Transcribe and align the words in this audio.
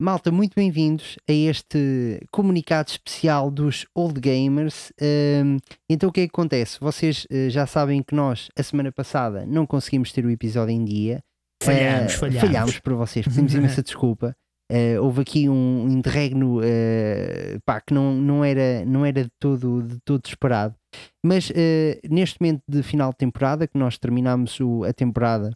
Malta, 0.00 0.32
muito 0.32 0.54
bem-vindos 0.56 1.16
a 1.28 1.32
este 1.32 2.20
comunicado 2.32 2.90
especial 2.90 3.48
dos 3.50 3.86
Old 3.94 4.20
Gamers. 4.20 4.92
Um, 5.00 5.58
então, 5.88 6.08
o 6.08 6.12
que 6.12 6.22
é 6.22 6.24
que 6.24 6.30
acontece? 6.30 6.80
Vocês 6.80 7.24
uh, 7.30 7.48
já 7.48 7.64
sabem 7.66 8.02
que 8.02 8.14
nós, 8.14 8.48
a 8.58 8.62
semana 8.62 8.90
passada, 8.90 9.46
não 9.46 9.64
conseguimos 9.64 10.12
ter 10.12 10.24
o 10.26 10.30
episódio 10.30 10.72
em 10.74 10.84
dia. 10.84 11.20
Falhámos, 11.62 12.14
Uh, 12.14 12.18
falhámos. 12.18 12.40
Falhámos 12.40 12.78
para 12.80 12.94
vocês, 12.96 13.24
pedimos 13.26 13.54
imensa 13.54 13.82
desculpa. 13.84 14.34
Uh, 14.70 15.00
houve 15.00 15.20
aqui 15.22 15.48
um 15.48 15.88
interregno 15.88 16.58
pá, 17.64 17.80
que 17.80 17.94
não, 17.94 18.14
não, 18.16 18.44
era, 18.44 18.84
não 18.84 19.06
era 19.06 19.22
de 19.22 19.30
todo, 19.40 19.80
de 19.80 19.98
todo 20.04 20.24
esperado. 20.26 20.74
Mas 21.24 21.52
neste 22.10 22.40
momento 22.40 22.62
de 22.68 22.82
final 22.82 23.10
de 23.10 23.16
temporada, 23.18 23.68
que 23.68 23.78
nós 23.78 23.96
terminamos 23.96 24.58
o- 24.60 24.82
a 24.84 24.92
temporada 24.92 25.52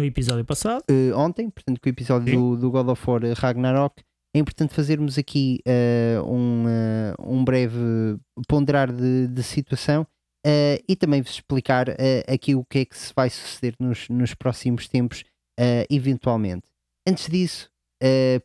No 0.00 0.06
episódio 0.06 0.46
passado, 0.46 0.82
eh, 0.88 1.12
ontem, 1.14 1.50
portanto, 1.50 1.78
com 1.78 1.86
o 1.86 1.92
episódio 1.92 2.34
do, 2.34 2.56
do 2.56 2.70
God 2.70 2.88
of 2.88 3.02
War 3.06 3.22
eh, 3.22 3.34
Ragnarok, 3.34 4.02
é 4.34 4.38
importante 4.38 4.72
fazermos 4.72 5.18
aqui 5.18 5.60
eh, 5.66 6.18
um, 6.24 6.64
eh, 6.66 7.14
um 7.20 7.44
breve 7.44 8.16
ponderar 8.48 8.90
de, 8.90 9.28
de 9.28 9.42
situação 9.42 10.06
e 10.88 10.96
também 10.96 11.20
vos 11.20 11.32
explicar 11.32 11.88
aqui 12.26 12.54
o 12.54 12.64
que 12.64 12.78
é 12.78 12.84
que 12.86 12.96
se 12.96 13.12
vai 13.14 13.28
suceder 13.28 13.74
nos, 13.78 14.08
nos 14.08 14.32
próximos 14.32 14.88
tempos, 14.88 15.22
eventualmente. 15.90 16.66
Antes 17.06 17.28
disso, 17.28 17.68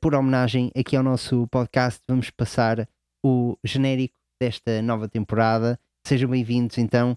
por 0.01 0.13
homenagem 0.13 0.69
aqui 0.77 0.97
ao 0.97 1.03
nosso 1.03 1.47
podcast, 1.47 2.01
vamos 2.05 2.29
passar 2.29 2.85
o 3.25 3.57
genérico 3.63 4.19
desta 4.41 4.81
nova 4.81 5.07
temporada. 5.07 5.79
Sejam 6.05 6.29
bem-vindos, 6.29 6.77
então. 6.77 7.15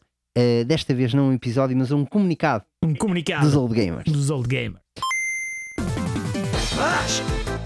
desta 0.69 0.95
vez 0.95 1.13
não 1.13 1.31
um 1.31 1.33
episódio, 1.33 1.77
mas 1.77 1.91
um 1.91 2.05
comunicado 2.05 2.65
um 2.83 2.95
comunicado 2.95 3.47
dos 3.47 3.55
Old 3.57 3.75
Gamers. 3.75 4.05
dos 4.05 4.31
Old 4.31 4.49
Gamers. 4.49 4.81
Gosh, 6.77 7.21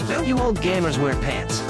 don't 0.09 0.27
you 0.27 0.38
old 0.38 0.59
gamers 0.61 0.98
wear 0.98 1.15
pants? 1.16 1.62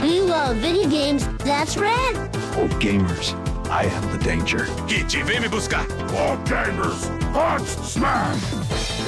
We 0.00 0.20
love 0.20 0.56
video 0.56 0.88
games, 0.88 1.26
that's 1.38 1.76
right. 1.76 2.14
Old 2.56 2.70
gamers, 2.80 3.34
I 3.70 3.84
am 3.84 4.12
the 4.12 4.24
danger. 4.24 4.66
Kit, 4.88 5.12
vem 5.24 5.42
me 5.42 5.48
buscar. 5.48 5.82
Old 6.14 6.42
gamers, 6.46 7.04
punch, 7.32 7.66
smash! 7.66 8.42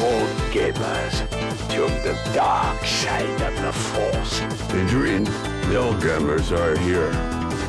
Old 0.01 0.29
gamers, 0.53 1.19
to 1.71 1.81
the 2.07 2.15
dark 2.35 2.85
side 2.85 3.41
of 3.43 3.55
the 3.63 3.73
force. 3.73 4.43
Adrian, 4.75 5.25
the 5.71 5.77
old 5.77 5.97
gamers 6.01 6.53
are 6.53 6.79
here. 6.81 7.11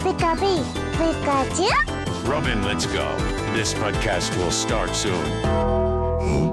Pikachu, 0.04 0.64
Pikachu? 0.98 2.28
Robin, 2.28 2.62
let's 2.64 2.86
go. 2.86 3.08
This 3.54 3.74
podcast 3.74 4.36
will 4.38 4.52
start 4.52 4.94
soon. 4.94 5.89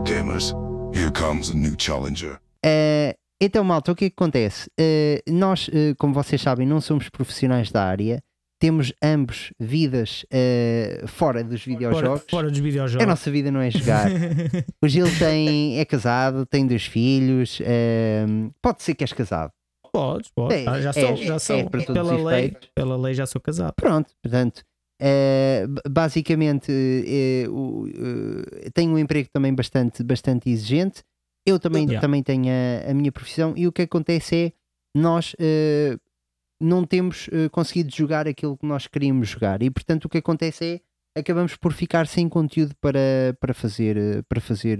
Gamers, 0.04 0.54
here 0.94 1.10
comes 1.12 1.50
a 1.50 1.54
new 1.54 1.74
challenger. 1.76 2.38
Eh, 2.64 3.14
então, 3.40 3.62
malta, 3.62 3.92
o 3.92 3.94
que 3.94 4.06
é 4.06 4.10
que 4.10 4.14
acontece? 4.16 4.70
Eh, 4.78 5.22
nós, 5.28 5.68
eh, 5.72 5.94
como 5.98 6.14
vocês 6.14 6.40
sabem, 6.40 6.66
não 6.66 6.80
somos 6.80 7.08
profissionais 7.10 7.70
da 7.70 7.84
área, 7.84 8.22
temos 8.58 8.90
ambos 9.02 9.52
vidas 9.60 10.24
fora 11.08 11.44
dos 11.44 11.62
Fora, 11.62 11.74
videojogos. 11.76 12.24
fora 12.30 12.48
dos 12.50 12.58
videojogos. 12.58 13.04
A 13.04 13.06
nossa 13.06 13.30
vida 13.30 13.50
não 13.50 13.60
é 13.60 13.70
jogar. 13.70 14.08
o 14.82 14.88
Gil 14.88 15.06
tem, 15.18 15.78
é 15.78 15.84
casado, 15.84 16.46
tem 16.46 16.66
dois 16.66 16.86
filhos. 16.86 17.60
pode 18.62 18.82
ser 18.82 18.94
que 18.94 19.04
és 19.04 19.12
casado. 19.12 19.52
Podes, 19.92 20.30
podes. 20.34 20.56
É, 20.58 20.68
Ah, 20.68 20.80
já 20.80 20.90
é, 20.90 20.92
sou, 20.94 21.16
já 21.16 21.34
é 21.34 21.38
sou. 21.38 21.70
para 21.70 21.82
todos 21.84 22.02
pela, 22.02 22.30
lei, 22.30 22.38
efeitos. 22.46 22.70
pela 22.74 22.96
lei 22.96 23.12
já 23.14 23.26
sou 23.26 23.40
casado. 23.42 23.74
Pronto, 23.76 24.10
portanto, 24.22 24.62
b- 25.00 25.82
basicamente 25.90 26.72
o- 27.50 27.86
eh, 27.88 28.70
tenho 28.72 28.92
um 28.92 28.98
emprego 28.98 29.28
também 29.32 29.54
bastante, 29.54 30.02
bastante 30.02 30.50
exigente. 30.50 31.02
Eu 31.46 31.58
também, 31.60 31.84
Yeah. 31.84 32.00
também 32.00 32.22
tenho 32.22 32.46
a, 32.48 32.90
a 32.90 32.94
minha 32.94 33.12
profissão 33.12 33.54
e 33.56 33.66
o 33.68 33.72
que 33.72 33.82
acontece 33.82 34.34
é 34.36 34.52
nós 34.96 35.36
não 36.60 36.84
temos 36.84 37.28
conseguido 37.52 37.94
jogar 37.94 38.26
aquilo 38.26 38.56
que 38.56 38.66
nós 38.66 38.86
queríamos 38.86 39.28
jogar 39.28 39.62
e 39.62 39.70
portanto 39.70 40.06
o 40.06 40.08
que 40.08 40.18
acontece 40.18 40.64
é 41.14 41.20
acabamos 41.20 41.54
por 41.56 41.72
ficar 41.72 42.06
sem 42.06 42.28
conteúdo 42.28 42.74
para, 42.80 43.36
para 43.40 43.54
fazer, 43.54 44.24
para 44.28 44.40
fazer 44.40 44.78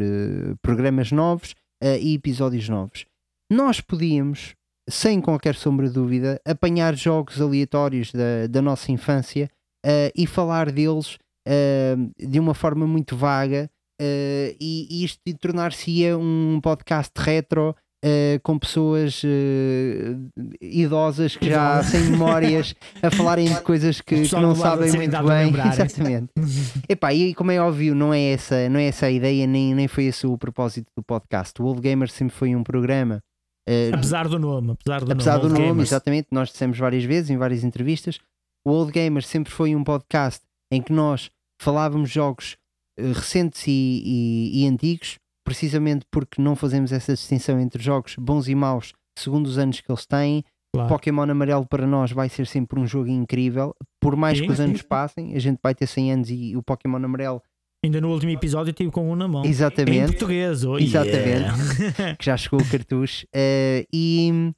programas 0.62 1.12
novos 1.12 1.54
e 2.00 2.14
episódios 2.14 2.68
novos. 2.68 3.06
Nós 3.50 3.80
podíamos, 3.80 4.54
sem 4.88 5.20
qualquer 5.20 5.54
sombra 5.54 5.86
de 5.86 5.94
dúvida, 5.94 6.40
apanhar 6.44 6.94
jogos 6.94 7.40
aleatórios 7.40 8.10
da, 8.12 8.46
da 8.48 8.60
nossa 8.60 8.90
infância 8.90 9.48
eh, 9.86 10.10
e 10.16 10.26
falar 10.26 10.70
deles 10.72 11.16
eh, 11.46 11.96
de 12.18 12.40
uma 12.40 12.54
forma 12.54 12.86
muito 12.86 13.16
vaga 13.16 13.70
eh, 14.00 14.56
e, 14.60 14.86
e 14.90 15.04
isto 15.04 15.20
de 15.26 15.34
tornar-se-ia 15.34 16.18
um 16.18 16.58
podcast 16.60 17.12
retro 17.18 17.74
eh, 18.04 18.38
com 18.42 18.58
pessoas 18.58 19.22
eh, 19.24 20.16
idosas 20.60 21.34
que 21.36 21.48
já 21.48 21.82
sem 21.82 22.02
memórias 22.10 22.74
a 23.02 23.10
falarem 23.10 23.46
de 23.48 23.60
coisas 23.62 24.00
que, 24.00 24.22
que 24.28 24.34
não 24.36 24.54
sabem 24.54 24.88
sem 24.90 25.00
muito 25.00 25.22
bem. 25.24 25.52
Exatamente. 25.72 26.28
Epá, 26.88 27.14
e 27.14 27.34
como 27.34 27.50
é 27.50 27.58
óbvio, 27.60 27.94
não 27.94 28.12
é 28.12 28.20
essa, 28.32 28.68
não 28.68 28.78
é 28.78 28.84
essa 28.86 29.06
a 29.06 29.10
ideia, 29.10 29.46
nem, 29.46 29.74
nem 29.74 29.88
foi 29.88 30.04
esse 30.06 30.26
o 30.26 30.36
propósito 30.36 30.88
do 30.96 31.02
podcast. 31.02 31.60
O 31.60 31.64
Old 31.64 31.80
Gamer 31.80 32.08
sempre 32.10 32.34
foi 32.34 32.54
um 32.54 32.62
programa. 32.62 33.20
eh, 33.68 33.90
Apesar 33.92 34.28
do 34.28 34.38
nome, 34.38 34.72
apesar 34.72 35.04
do 35.04 35.12
apesar 35.12 35.38
nome. 35.38 35.54
do 35.54 35.58
nome, 35.60 35.82
exatamente, 35.82 36.28
nós 36.30 36.50
dissemos 36.50 36.78
várias 36.78 37.04
vezes 37.04 37.30
em 37.30 37.36
várias 37.38 37.64
entrevistas, 37.64 38.18
o 38.66 38.70
Old 38.70 38.90
Gamer 38.92 39.22
sempre 39.22 39.52
foi 39.52 39.74
um 39.76 39.84
podcast 39.84 40.40
em 40.72 40.82
que 40.82 40.92
nós 40.92 41.30
falávamos 41.62 42.10
jogos 42.10 42.56
eh, 42.98 43.12
recentes 43.12 43.66
e, 43.66 43.70
e- 44.04 44.62
e 44.64 44.66
antigos, 44.66 45.16
precisamente 45.44 46.04
porque 46.10 46.42
não 46.42 46.56
fazemos 46.56 46.90
essa 46.92 47.14
distinção 47.14 47.60
entre 47.60 47.82
jogos 47.82 48.16
bons 48.18 48.48
e 48.48 48.54
maus 48.54 48.92
segundo 49.18 49.46
os 49.46 49.56
anos 49.58 49.80
que 49.80 49.90
eles 49.90 50.04
têm. 50.06 50.42
Claro. 50.74 50.88
Pokémon 50.90 51.22
Amarelo 51.22 51.66
para 51.66 51.86
nós 51.86 52.12
vai 52.12 52.28
ser 52.28 52.46
sempre 52.46 52.78
um 52.78 52.86
jogo 52.86 53.08
incrível, 53.08 53.74
por 54.00 54.14
mais 54.16 54.36
Sim, 54.38 54.44
que 54.46 54.52
os 54.52 54.60
anos 54.60 54.80
sim. 54.80 54.86
passem, 54.86 55.34
a 55.34 55.38
gente 55.38 55.58
vai 55.62 55.74
ter 55.74 55.86
100 55.86 56.12
anos 56.12 56.30
e 56.30 56.54
o 56.56 56.62
Pokémon 56.62 56.96
Amarelo, 57.02 57.40
Ainda 57.84 58.00
no 58.00 58.10
último 58.10 58.32
episódio 58.32 58.70
eu 58.70 58.74
tive 58.74 58.90
com 58.90 59.08
um 59.10 59.14
na 59.14 59.28
mão. 59.28 59.44
Em 59.44 59.48
exatamente, 59.48 60.06
português. 60.12 60.64
Oh, 60.64 60.76
Exatamente. 60.76 61.20
yeah. 61.20 62.16
que 62.18 62.24
já 62.24 62.36
chegou 62.36 62.60
o 62.60 62.68
cartucho. 62.68 63.26
eh, 63.34 63.86
e, 63.92 64.52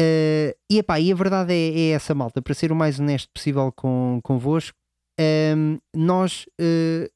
eh, 0.00 0.56
e, 0.70 0.78
epá, 0.78 1.00
e 1.00 1.10
a 1.10 1.14
verdade 1.14 1.52
é, 1.52 1.80
é 1.80 1.90
essa, 1.90 2.14
malta, 2.14 2.40
para 2.40 2.54
ser 2.54 2.70
o 2.70 2.76
mais 2.76 3.00
honesto 3.00 3.28
possível 3.34 3.72
com, 3.72 4.20
convosco, 4.22 4.76
ehm, 5.18 5.78
nós 5.94 6.46
eh, 6.60 7.10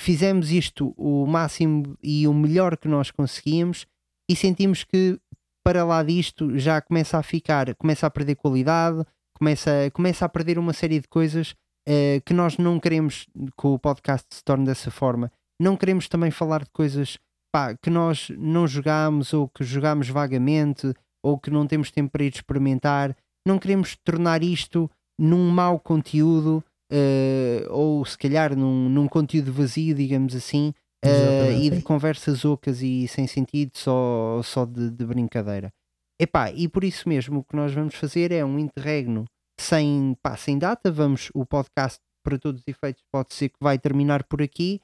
fizemos 0.00 0.50
isto 0.50 0.94
o 0.96 1.26
máximo 1.26 1.96
e 2.02 2.26
o 2.28 2.34
melhor 2.34 2.76
que 2.76 2.88
nós 2.88 3.10
conseguíamos 3.10 3.86
e 4.30 4.36
sentimos 4.36 4.84
que 4.84 5.18
para 5.64 5.84
lá 5.84 6.02
disto 6.02 6.58
já 6.58 6.80
começa 6.80 7.18
a 7.18 7.22
ficar, 7.22 7.74
começa 7.76 8.06
a 8.06 8.10
perder 8.10 8.36
qualidade, 8.36 9.04
começa, 9.36 9.70
começa 9.92 10.24
a 10.24 10.28
perder 10.28 10.58
uma 10.58 10.72
série 10.72 11.00
de 11.00 11.08
coisas 11.08 11.54
eh, 11.86 12.20
que 12.24 12.32
nós 12.34 12.58
não 12.58 12.78
queremos 12.78 13.26
que 13.58 13.66
o 13.66 13.78
podcast 13.78 14.26
se 14.30 14.44
torne 14.44 14.64
dessa 14.64 14.90
forma. 14.90 15.30
Não 15.60 15.76
queremos 15.76 16.08
também 16.08 16.30
falar 16.30 16.64
de 16.64 16.70
coisas 16.70 17.18
pá, 17.52 17.76
que 17.76 17.90
nós 17.90 18.28
não 18.36 18.66
jogámos 18.66 19.32
ou 19.32 19.48
que 19.48 19.62
jogámos 19.64 20.08
vagamente 20.08 20.92
ou 21.22 21.38
que 21.38 21.50
não 21.50 21.66
temos 21.66 21.90
tempo 21.90 22.10
para 22.10 22.24
ir 22.24 22.32
experimentar. 22.32 23.16
Não 23.46 23.58
queremos 23.58 23.96
tornar 23.96 24.42
isto 24.42 24.90
num 25.18 25.48
mau 25.48 25.78
conteúdo 25.78 26.64
eh, 26.90 27.66
ou 27.70 28.04
se 28.04 28.18
calhar 28.18 28.56
num, 28.56 28.88
num 28.88 29.08
conteúdo 29.08 29.52
vazio, 29.52 29.94
digamos 29.94 30.34
assim, 30.34 30.74
Exatamente, 31.04 31.66
e 31.66 31.70
de 31.70 31.82
conversas 31.82 32.44
ocas 32.44 32.80
e 32.80 33.08
sem 33.08 33.26
sentido, 33.26 33.72
só, 33.74 34.40
só 34.44 34.64
de, 34.64 34.90
de 34.90 35.04
brincadeira. 35.04 35.72
Epá, 36.20 36.52
e 36.52 36.68
por 36.68 36.84
isso 36.84 37.08
mesmo 37.08 37.40
o 37.40 37.44
que 37.44 37.56
nós 37.56 37.72
vamos 37.74 37.96
fazer 37.96 38.30
é 38.30 38.44
um 38.44 38.58
interregno 38.58 39.24
sem, 39.58 40.16
pá, 40.22 40.36
sem 40.36 40.58
data. 40.58 40.92
Vamos, 40.92 41.30
o 41.34 41.44
podcast, 41.44 41.98
para 42.22 42.38
todos 42.38 42.60
os 42.60 42.68
efeitos, 42.68 43.02
pode 43.10 43.34
ser 43.34 43.48
que 43.48 43.56
vai 43.60 43.78
terminar 43.78 44.22
por 44.24 44.40
aqui. 44.40 44.80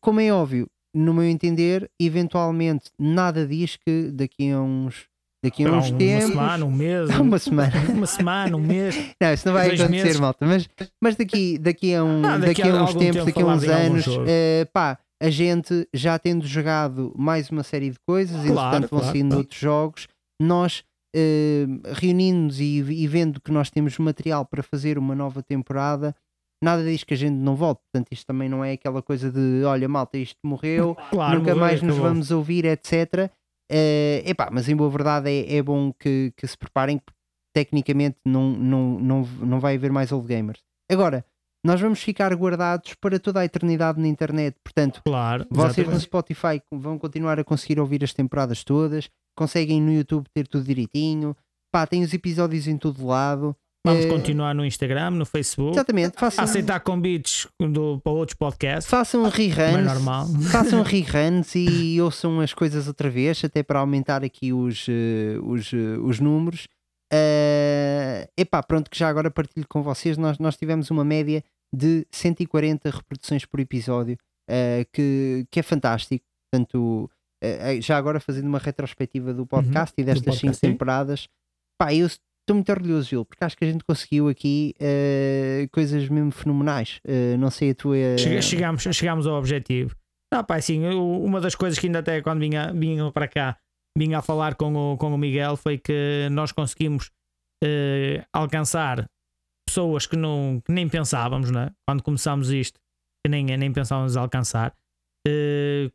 Como 0.00 0.20
é 0.20 0.32
óbvio, 0.32 0.70
no 0.94 1.12
meu 1.12 1.24
entender, 1.24 1.90
eventualmente 2.00 2.90
nada 2.98 3.46
diz 3.46 3.76
que 3.76 4.10
daqui 4.10 4.50
a 4.50 4.60
uns, 4.60 5.08
daqui 5.44 5.64
a 5.64 5.70
uns 5.72 5.88
uma 5.90 5.98
tempos. 5.98 6.28
semana, 6.30 6.64
um 6.64 6.70
mês. 6.70 7.10
uma 7.18 7.38
semana. 7.38 7.72
Uma 7.94 8.06
semana, 8.06 8.56
um 8.56 8.60
mês. 8.60 8.96
Não, 9.20 9.32
isso 9.32 9.46
não 9.48 9.54
vai 9.54 9.66
acontecer, 9.68 9.88
meses. 9.90 10.20
malta. 10.20 10.46
Mas, 10.46 10.68
mas 11.02 11.16
daqui, 11.16 11.58
daqui, 11.58 11.94
a 11.94 12.04
um, 12.04 12.24
Ah, 12.24 12.38
daqui, 12.38 12.62
daqui 12.62 12.76
a 12.76 12.82
uns 12.82 12.94
tempos, 12.94 13.14
tempo 13.16 13.24
daqui 13.26 13.42
a 13.42 13.46
uns 13.46 13.64
anos, 13.64 14.06
eh, 14.26 14.66
pá, 14.72 14.98
a 15.22 15.30
gente 15.30 15.86
já 15.94 16.18
tendo 16.18 16.46
jogado 16.46 17.12
mais 17.16 17.50
uma 17.50 17.62
série 17.62 17.90
de 17.90 17.98
coisas, 18.06 18.36
Claro, 18.36 18.48
entretanto 18.76 18.90
vão 18.90 19.00
claro, 19.00 19.12
saindo 19.12 19.28
claro. 19.28 19.38
outros 19.40 19.60
jogos, 19.60 20.08
nós 20.40 20.82
eh, 21.14 21.66
reunindo-nos 21.94 22.60
e, 22.60 22.78
e 22.78 23.06
vendo 23.06 23.40
que 23.40 23.50
nós 23.52 23.70
temos 23.70 23.98
material 23.98 24.44
para 24.46 24.62
fazer 24.62 24.96
uma 24.98 25.14
nova 25.14 25.42
temporada, 25.42 26.14
nada 26.62 26.84
diz 26.84 27.02
que 27.04 27.14
a 27.14 27.16
gente 27.16 27.34
não 27.34 27.56
volte. 27.56 27.80
Portanto, 27.90 28.12
isto 28.12 28.26
também 28.26 28.48
não 28.48 28.64
é 28.64 28.72
aquela 28.72 29.02
coisa 29.02 29.30
de 29.30 29.62
olha, 29.64 29.88
malta, 29.88 30.16
isto 30.18 30.38
morreu, 30.44 30.96
Claro, 31.10 31.38
nunca 31.38 31.50
morreu, 31.54 31.60
mais 31.60 31.82
nos 31.82 31.94
acabou. 31.94 32.08
vamos 32.10 32.30
ouvir, 32.30 32.64
etc. 32.64 33.30
Eh, 33.70 34.22
epá, 34.26 34.48
mas 34.50 34.68
em 34.68 34.74
boa 34.74 34.90
verdade 34.90 35.30
é, 35.30 35.56
é 35.56 35.62
bom 35.62 35.92
que, 35.92 36.32
que 36.36 36.46
se 36.46 36.58
preparem, 36.58 36.98
porque 36.98 37.18
tecnicamente 37.54 38.16
não, 38.24 38.50
não, 38.50 38.98
não, 38.98 39.22
não 39.22 39.60
vai 39.60 39.76
haver 39.76 39.92
mais 39.92 40.10
old 40.10 40.26
gamers. 40.26 40.60
Agora, 40.90 41.24
nós 41.64 41.80
vamos 41.80 42.02
ficar 42.02 42.34
guardados 42.34 42.94
para 42.94 43.18
toda 43.20 43.40
a 43.40 43.44
eternidade 43.44 44.00
na 44.00 44.08
internet, 44.08 44.56
portanto, 44.64 45.02
Claro. 45.04 45.46
vocês 45.50 45.86
no 45.86 45.94
exatamente. 45.94 46.02
Spotify 46.02 46.62
vão 46.72 46.98
continuar 46.98 47.38
a 47.38 47.44
conseguir 47.44 47.78
ouvir 47.78 48.02
as 48.02 48.12
temporadas 48.12 48.64
todas, 48.64 49.08
conseguem 49.36 49.80
no 49.80 49.92
YouTube 49.92 50.26
ter 50.34 50.48
tudo 50.48 50.64
direitinho, 50.64 51.36
pá, 51.72 51.86
tem 51.86 52.02
os 52.02 52.12
episódios 52.12 52.66
em 52.66 52.76
todo 52.76 53.06
lado. 53.06 53.54
Vamos 53.86 54.04
Eh, 54.04 54.08
continuar 54.10 54.54
no 54.54 54.64
Instagram, 54.64 55.10
no 55.12 55.24
Facebook. 55.24 55.72
Exatamente, 55.74 56.18
façam, 56.18 56.44
Aceitar 56.44 56.80
convites 56.80 57.46
do, 57.58 57.98
para 58.00 58.12
outros 58.12 58.36
podcasts. 58.36 58.90
façam 58.90 59.22
Não 59.22 59.28
é 59.28 59.32
reruns. 59.32 59.84
normal. 59.86 60.26
façam 60.52 60.82
reruns 60.82 61.54
e 61.54 61.98
ouçam 62.00 62.40
as 62.40 62.52
coisas 62.52 62.86
outra 62.88 63.08
vez, 63.08 63.42
até 63.42 63.62
para 63.62 63.78
aumentar 63.80 64.22
aqui 64.22 64.52
os, 64.52 64.86
eh, 64.88 65.38
os, 65.42 65.72
eh, 65.72 65.98
os 66.02 66.20
números. 66.20 66.68
Eh, 67.12 68.28
epá, 68.36 68.62
pronto, 68.62 68.90
que 68.90 68.98
já 68.98 69.08
agora 69.08 69.30
partilho 69.30 69.66
com 69.68 69.82
vocês. 69.82 70.16
Nós, 70.18 70.38
nós 70.38 70.56
tivemos 70.56 70.90
uma 70.90 71.04
média 71.04 71.42
de 71.74 72.06
140 72.10 72.90
reproduções 72.90 73.44
por 73.46 73.60
episódio, 73.60 74.18
eh, 74.48 74.86
que, 74.92 75.46
que 75.50 75.58
é 75.60 75.62
fantástico. 75.62 76.24
Portanto, 76.52 77.10
eh, 77.42 77.80
já 77.80 77.96
agora 77.96 78.20
fazendo 78.20 78.46
uma 78.46 78.58
retrospectiva 78.58 79.32
do 79.32 79.46
podcast 79.46 79.94
e 79.98 80.04
destas 80.04 80.34
cinco 80.34 80.40
podcast, 80.48 80.60
sim. 80.66 80.72
temporadas, 80.72 81.28
pá, 81.80 81.94
eu 81.94 82.08
estou 82.50 82.54
muito 82.56 82.70
orgulhoso, 82.72 83.08
Gil, 83.08 83.24
porque 83.24 83.44
acho 83.44 83.56
que 83.56 83.64
a 83.64 83.70
gente 83.70 83.84
conseguiu 83.84 84.28
aqui 84.28 84.74
eh, 84.80 85.68
coisas 85.72 86.08
mesmo 86.08 86.30
fenomenais. 86.32 87.00
Eh, 87.06 87.36
não 87.36 87.50
sei 87.50 87.70
a 87.70 87.74
tua. 87.74 87.96
Chegámos, 88.92 89.26
ao 89.26 89.38
objetivo. 89.38 89.94
Não, 90.32 90.44
pá, 90.44 90.56
assim, 90.56 90.84
eu- 90.84 91.22
uma 91.22 91.40
das 91.40 91.54
coisas 91.54 91.78
que 91.78 91.86
ainda 91.86 91.98
até 92.00 92.20
quando 92.22 92.40
vinha, 92.40 92.72
vinha 92.72 93.10
para 93.12 93.26
cá, 93.28 93.56
vinha 93.96 94.18
a 94.18 94.22
falar 94.22 94.54
com 94.54 94.72
o, 94.74 94.96
com 94.96 95.12
o 95.14 95.18
Miguel 95.18 95.56
foi 95.56 95.76
que 95.78 96.28
nós 96.30 96.52
conseguimos 96.52 97.10
eh, 97.64 98.24
alcançar 98.32 99.08
pessoas 99.66 100.06
que, 100.06 100.16
não, 100.16 100.60
que 100.64 100.72
nem 100.72 100.88
pensávamos, 100.88 101.50
né? 101.50 101.70
quando 101.88 102.02
começámos 102.02 102.50
isto, 102.50 102.78
que 103.24 103.30
nem, 103.30 103.44
nem 103.44 103.72
pensávamos 103.72 104.16
alcançar. 104.16 104.74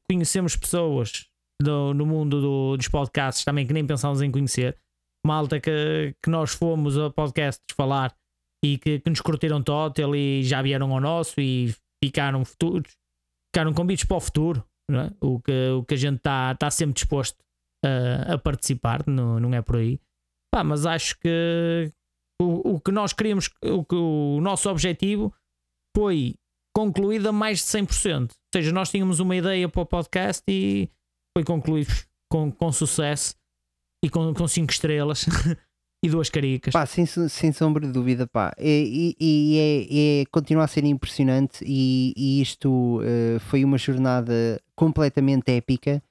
Conhecemos 0.09 0.55
pessoas 0.55 1.25
do- 1.61 1.93
no 1.93 2.05
mundo 2.05 2.41
do- 2.41 2.77
dos 2.77 2.87
podcasts 2.87 3.43
também 3.43 3.65
que 3.65 3.73
nem 3.73 3.85
pensávamos 3.85 4.21
em 4.21 4.31
conhecer. 4.31 4.77
Malta 5.25 5.59
que, 5.59 6.15
que 6.21 6.29
nós 6.29 6.53
fomos 6.53 6.97
a 6.97 7.09
podcasts 7.09 7.65
falar 7.75 8.15
e 8.63 8.77
que, 8.77 8.99
que 8.99 9.09
nos 9.09 9.21
curtiram 9.21 9.61
total 9.61 10.15
e 10.15 10.43
já 10.43 10.61
vieram 10.61 10.91
ao 10.93 11.01
nosso 11.01 11.39
e 11.39 11.73
ficaram 12.03 12.45
futuros, 12.45 12.95
ficaram 13.53 13.73
convites 13.73 14.05
para 14.05 14.17
o 14.17 14.21
futuro, 14.21 14.63
é? 14.91 15.11
o, 15.21 15.39
que, 15.39 15.69
o 15.69 15.83
que 15.83 15.93
a 15.93 15.97
gente 15.97 16.17
está 16.17 16.53
tá 16.55 16.69
sempre 16.69 16.93
disposto 16.93 17.37
a, 17.83 18.33
a 18.33 18.37
participar, 18.37 19.05
não, 19.07 19.39
não 19.39 19.53
é 19.53 19.61
por 19.61 19.77
aí. 19.77 19.99
Pá, 20.53 20.63
mas 20.63 20.85
acho 20.85 21.19
que 21.19 21.91
o, 22.41 22.75
o 22.75 22.79
que 22.79 22.91
nós 22.91 23.13
queríamos, 23.13 23.49
o, 23.63 23.83
que, 23.83 23.95
o 23.95 24.39
nosso 24.41 24.69
objetivo 24.69 25.33
foi 25.95 26.35
concluído 26.75 27.29
a 27.29 27.31
mais 27.31 27.59
de 27.59 27.65
100%. 27.65 28.21
Ou 28.21 28.29
seja, 28.53 28.71
nós 28.71 28.89
tínhamos 28.89 29.19
uma 29.19 29.35
ideia 29.35 29.67
para 29.69 29.81
o 29.81 29.85
podcast 29.85 30.43
e 30.47 30.89
foi 31.35 31.43
concluído 31.43 31.93
com, 32.31 32.51
com 32.51 32.71
sucesso 32.71 33.35
e 34.05 34.09
com 34.09 34.47
5 34.47 34.71
estrelas 34.71 35.25
e 36.03 36.09
duas 36.09 36.29
caricas. 36.29 36.71
Pá, 36.73 36.85
sem, 36.85 37.05
sem 37.05 37.51
sombra 37.51 37.85
de 37.85 37.91
dúvida, 37.91 38.27
pá. 38.27 38.53
E, 38.59 39.15
e- 39.19 39.25
e 39.55 39.57
é, 40.19 40.21
é- 40.21 40.25
continua 40.31 40.63
a 40.63 40.67
ser 40.67 40.83
impressionante 40.85 41.63
e, 41.65 42.13
e 42.15 42.41
isto 42.41 43.01
eh, 43.03 43.39
foi 43.39 43.63
uma 43.63 43.77
jornada 43.77 44.61
completamente 44.75 45.51
épica. 45.51 46.01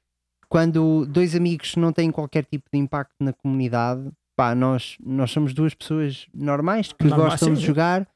Quando 0.49 1.07
dois 1.07 1.35
amigos 1.35 1.75
não 1.77 1.93
têm 1.93 2.11
qualquer 2.11 2.45
tipo 2.45 2.69
de 2.73 2.79
impacto 2.79 3.15
na 3.21 3.33
comunidade, 3.33 4.11
pá, 4.37 4.55
nós, 4.55 4.97
nós 5.05 5.31
somos 5.31 5.53
duas 5.55 5.75
pessoas 5.75 6.27
normais 6.35 6.93
que 6.93 7.05
Normais, 7.05 7.33
gostam 7.33 7.49
sim, 7.49 7.61
de 7.61 7.67
jogar, 7.67 8.07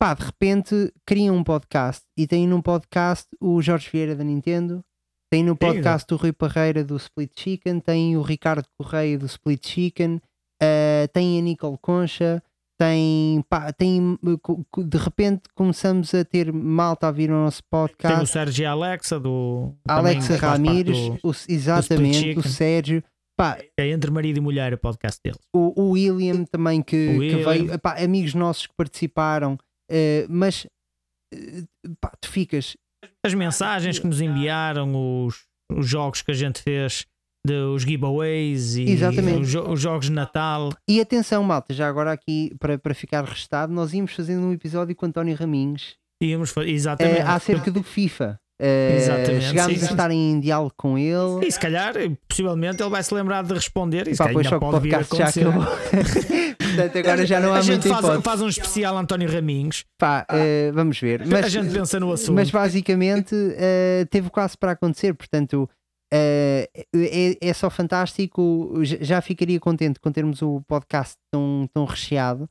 pá, 0.00 0.14
de 0.14 0.24
repente 0.24 0.92
criam 1.06 1.36
um 1.36 1.44
podcast 1.44 2.02
e 2.16 2.26
têm 2.26 2.46
num 2.48 2.60
podcast 2.62 3.26
o 3.40 3.60
Jorge 3.62 3.88
Vieira 3.90 4.14
da 4.16 4.24
Nintendo, 4.24 4.84
tem 5.30 5.42
no 5.44 5.56
podcast 5.56 6.12
o 6.12 6.16
Rui 6.16 6.32
Parreira 6.32 6.84
do 6.84 6.96
Split 6.96 7.32
Chicken, 7.38 7.80
tem 7.80 8.16
o 8.16 8.22
Ricardo 8.22 8.66
Correia 8.78 9.18
do 9.18 9.26
Split 9.26 9.66
Chicken, 9.66 10.20
Uh, 10.62 11.06
tem 11.12 11.38
a 11.38 11.42
Nicole 11.42 11.76
Concha, 11.82 12.42
tem, 12.80 13.44
pá, 13.46 13.70
tem 13.74 14.18
co- 14.40 14.64
de 14.82 14.96
repente 14.96 15.42
começamos 15.54 16.14
a 16.14 16.24
ter 16.24 16.50
malta 16.50 17.08
a 17.08 17.12
vir 17.12 17.30
ao 17.30 17.36
nosso 17.44 17.60
Tem 17.62 17.66
o 17.66 17.70
podcast. 17.86 18.26
Sérgio 18.26 18.62
e 18.62 18.64
a 18.66 18.70
Alexa 18.70 19.20
do 19.20 19.74
Alexa 19.86 20.34
Ramires, 20.38 20.96
do- 20.96 21.18
o- 21.28 21.34
exatamente, 21.46 22.18
o 22.18 22.22
Chicken. 22.22 22.42
Sérgio, 22.50 23.04
pá, 23.38 23.58
é 23.78 23.88
entre 23.90 24.10
marido 24.10 24.38
e 24.38 24.40
mulher 24.40 24.72
o 24.72 24.78
podcast 24.78 25.20
deles. 25.22 25.38
o, 25.54 25.78
o 25.78 25.90
William 25.90 26.44
também 26.44 26.80
que, 26.80 26.96
O 27.08 27.10
que 27.12 27.18
William. 27.18 27.44
veio, 27.66 27.78
pá, 27.78 28.02
amigos 28.02 28.32
nossos 28.32 28.66
que 28.66 28.72
participaram, 28.78 29.58
uh, 29.92 30.26
mas 30.30 30.64
uh, 31.34 31.66
pá, 32.00 32.12
tu 32.18 32.30
ficas, 32.30 32.78
As 33.24 33.34
mensagens 33.34 33.98
que 33.98 34.06
nos 34.06 34.20
enviaram, 34.20 35.24
os, 35.24 35.44
os 35.72 35.86
jogos 35.86 36.22
que 36.22 36.30
a 36.30 36.34
gente 36.34 36.62
fez, 36.62 37.06
de, 37.46 37.54
os 37.54 37.82
giveaways 37.82 38.76
e 38.76 38.96
os, 39.40 39.54
os 39.54 39.80
jogos 39.80 40.06
de 40.06 40.12
Natal. 40.12 40.70
e 40.88 41.00
atenção, 41.00 41.42
malta, 41.42 41.72
já 41.72 41.88
agora 41.88 42.12
aqui 42.12 42.54
para, 42.58 42.78
para 42.78 42.94
ficar 42.94 43.24
restado, 43.24 43.72
nós 43.72 43.92
íamos 43.92 44.12
fazendo 44.12 44.46
um 44.46 44.52
episódio 44.52 44.94
com 44.94 45.06
António 45.06 45.36
Raminhos 45.36 45.96
Íamos, 46.22 46.54
exatamente. 46.56 47.20
uh, 47.20 47.28
acerca 47.28 47.70
do 47.70 47.82
FIFA. 47.82 48.40
Uh, 48.60 49.40
chegámos 49.42 49.78
sim, 49.78 49.86
a 49.86 49.90
estar 49.90 50.10
em 50.10 50.40
diálogo 50.40 50.72
com 50.76 50.96
ele. 50.96 51.46
E 51.46 51.52
se 51.52 51.60
calhar, 51.60 51.92
possivelmente, 52.26 52.82
ele 52.82 52.88
vai 52.90 53.02
se 53.02 53.12
lembrar 53.12 53.44
de 53.44 53.52
responder. 53.52 54.08
E 54.08 54.12
se 54.12 54.18
Pá, 54.18 54.24
calhar 54.24 54.34
pois 54.34 54.46
ainda 54.46 54.56
só 54.56 54.58
que 54.58 54.64
o 54.64 54.68
a 54.68 54.80
podcast 54.80 55.16
já 55.16 55.26
acabou. 55.28 55.66
Portanto, 56.76 56.98
agora 56.98 57.26
já 57.26 57.40
não 57.40 57.54
há 57.54 57.58
a 57.58 57.60
gente 57.62 57.88
faz, 57.88 58.22
faz 58.22 58.42
um 58.42 58.48
especial 58.48 58.96
António 58.96 59.30
Raminhos. 59.30 59.84
Pá, 59.98 60.26
eh, 60.30 60.70
vamos 60.74 60.98
ver. 60.98 61.22
a 61.22 61.26
Mas, 61.26 61.52
gente 61.52 61.72
pensa 61.72 62.00
no 62.00 62.12
assunto. 62.12 62.34
mas 62.34 62.50
basicamente 62.50 63.34
eh, 63.56 64.06
teve 64.10 64.30
quase 64.30 64.56
para 64.56 64.72
acontecer. 64.72 65.14
Portanto, 65.14 65.68
eh, 66.12 66.68
é, 66.94 67.36
é 67.48 67.52
só 67.52 67.68
fantástico. 67.68 68.72
Já- 68.82 69.20
ficaria 69.20 69.60
contente 69.60 70.00
com 70.00 70.10
termos 70.10 70.42
o 70.42 70.62
podcast 70.66 71.16
tão, 71.32 71.68
tão 71.72 71.84
recheado. 71.84 72.48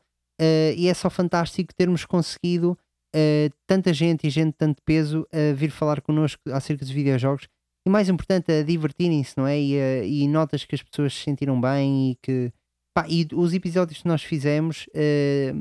e 0.75 0.87
é 0.87 0.93
só 0.93 1.09
fantástico 1.09 1.73
termos 1.75 2.05
conseguido 2.05 2.77
eh, 3.15 3.49
tanta 3.65 3.93
gente 3.93 4.27
e 4.27 4.29
gente 4.29 4.51
de 4.51 4.57
tanto 4.57 4.81
peso 4.83 5.25
a 5.31 5.53
vir 5.53 5.71
falar 5.71 6.01
connosco 6.01 6.41
acerca 6.51 6.83
dos 6.83 6.93
videojogos. 6.93 7.47
E 7.87 7.89
mais 7.89 8.09
importante, 8.09 8.51
a 8.51 8.63
divertirem-se, 8.63 9.37
não 9.37 9.47
é? 9.47 9.59
E, 9.59 9.75
eh, 9.75 10.07
e 10.07 10.27
notas 10.27 10.65
que 10.65 10.75
as 10.75 10.83
pessoas 10.83 11.13
se 11.13 11.23
sentiram 11.23 11.59
bem 11.61 12.11
e 12.11 12.15
que. 12.21 12.51
Pá, 12.95 13.05
e 13.09 13.27
os 13.33 13.53
episódios 13.53 14.01
que 14.01 14.07
nós 14.07 14.23
fizemos, 14.23 14.87
eh, 14.93 15.53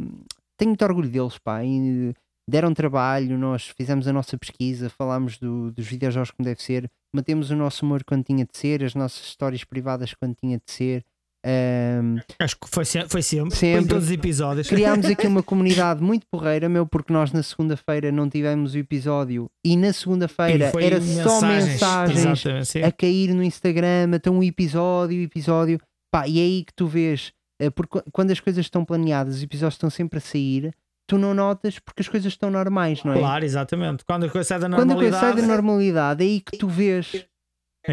tenho 0.58 0.70
muito 0.70 0.84
orgulho 0.84 1.08
deles, 1.08 1.38
pá. 1.38 1.64
E 1.64 2.14
deram 2.48 2.74
trabalho, 2.74 3.38
nós 3.38 3.68
fizemos 3.68 4.06
a 4.06 4.12
nossa 4.12 4.36
pesquisa, 4.38 4.90
falámos 4.90 5.38
do- 5.38 5.70
dos 5.72 5.86
videojogos 5.86 6.30
como 6.30 6.44
deve 6.44 6.62
ser, 6.62 6.90
mantemos 7.14 7.50
o 7.50 7.56
nosso 7.56 7.84
humor 7.86 8.04
quando 8.04 8.24
tinha 8.24 8.44
de 8.44 8.56
ser, 8.56 8.84
as 8.84 8.94
nossas 8.94 9.24
histórias 9.26 9.64
privadas 9.64 10.12
quando 10.14 10.34
tinha 10.34 10.58
de 10.58 10.70
ser. 10.70 11.04
Ahm, 11.44 12.16
Acho 12.38 12.56
que 12.58 12.68
foi, 12.68 12.84
foi 12.84 12.84
sempre. 12.86 13.10
Foi 13.10 13.22
Sempre. 13.22 13.84
em 13.84 13.86
todos 13.86 14.04
os 14.04 14.10
episódios. 14.10 14.66
criámos 14.68 15.04
aqui 15.06 15.26
uma 15.26 15.42
comunidade 15.44 16.02
muito 16.02 16.26
porreira, 16.30 16.68
meu, 16.70 16.86
porque 16.86 17.12
nós 17.12 17.32
na 17.32 17.42
segunda-feira 17.42 18.10
não 18.10 18.30
tivemos 18.30 18.74
o 18.74 18.78
episódio 18.78 19.50
e 19.62 19.76
na 19.76 19.92
segunda-feira 19.92 20.70
foi 20.70 20.84
era 20.84 21.00
só 21.00 21.42
mensagens 21.42 22.24
Exatamente, 22.24 22.66
sim. 22.66 22.82
a 22.82 22.90
cair 22.90 23.34
no 23.34 23.42
Instagram, 23.42 24.10
então 24.14 24.38
um 24.38 24.42
episódio, 24.42 25.20
episódio, 25.20 25.78
pá, 26.10 26.26
e 26.26 26.38
é 26.38 26.42
aí 26.42 26.64
que 26.64 26.72
tu 26.74 26.86
vês, 26.86 27.32
eh, 27.60 27.68
porque 27.68 28.02
quando 28.10 28.30
as 28.30 28.40
coisas 28.40 28.64
estão 28.64 28.82
planeadas, 28.84 29.36
os 29.36 29.42
episódios 29.42 29.74
estão 29.74 29.90
sempre 29.90 30.18
a 30.18 30.22
sair, 30.22 30.72
tu 31.06 31.18
não 31.18 31.34
notas 31.34 31.78
porque 31.78 32.00
as 32.00 32.08
coisas 32.08 32.32
estão 32.32 32.50
normais, 32.50 33.04
não 33.04 33.12
é? 33.12 33.18
Claro, 33.18 33.44
exatamente. 33.44 34.02
Quando 34.06 34.24
a 34.24 34.30
coisa 34.30 34.48
sai 34.48 34.58
da 34.58 34.68
Quando 34.70 34.92
a 34.92 34.94
coisa 34.94 35.10
normalidade, 35.10 35.40
sai 35.40 35.46
da 35.48 35.54
normalidade, 35.54 36.24
é 36.24 36.26
aí 36.26 36.40
que 36.40 36.56
tu 36.56 36.68
vês. 36.68 37.26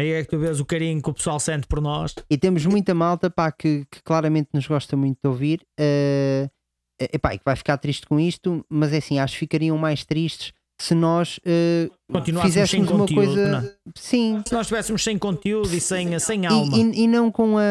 Aí 0.00 0.10
é 0.12 0.22
que 0.22 0.28
tu 0.30 0.38
vês 0.38 0.60
o 0.60 0.64
carinho 0.64 1.02
que 1.02 1.10
o 1.10 1.14
pessoal 1.14 1.38
sente 1.40 1.66
por 1.66 1.80
nós. 1.80 2.14
E 2.30 2.36
temos 2.38 2.64
muita 2.66 2.94
malta 2.94 3.28
pá, 3.30 3.50
que, 3.52 3.84
que 3.90 4.02
claramente 4.02 4.48
nos 4.52 4.66
gosta 4.66 4.96
muito 4.96 5.18
de 5.22 5.28
ouvir. 5.28 5.60
eh, 5.78 6.48
epá, 7.12 7.34
e 7.34 7.38
que 7.38 7.44
vai 7.44 7.56
ficar 7.56 7.76
triste 7.78 8.06
com 8.06 8.18
isto, 8.20 8.64
mas 8.70 8.92
é 8.92 8.98
assim, 8.98 9.18
acho 9.18 9.34
que 9.34 9.40
ficariam 9.40 9.76
mais 9.76 10.04
tristes 10.04 10.52
se 10.80 10.94
nós 10.96 11.38
Continuássemos 12.10 12.42
fizéssemos 12.54 12.88
sem 12.88 12.96
uma 12.96 13.06
conteúdo, 13.06 13.26
coisa. 13.34 13.48
não 13.48 13.58
é? 13.58 13.72
Sim. 13.94 14.42
Se 14.46 14.52
nós 14.52 14.62
estivéssemos 14.62 15.04
sem 15.04 15.16
conteúdo 15.16 15.72
e 15.72 15.80
sem, 15.80 16.18
sem 16.18 16.44
alma. 16.46 16.76
E, 16.76 16.80
e- 16.82 17.04
e 17.04 17.06
não 17.08 17.30
com 17.30 17.56
a. 17.56 17.62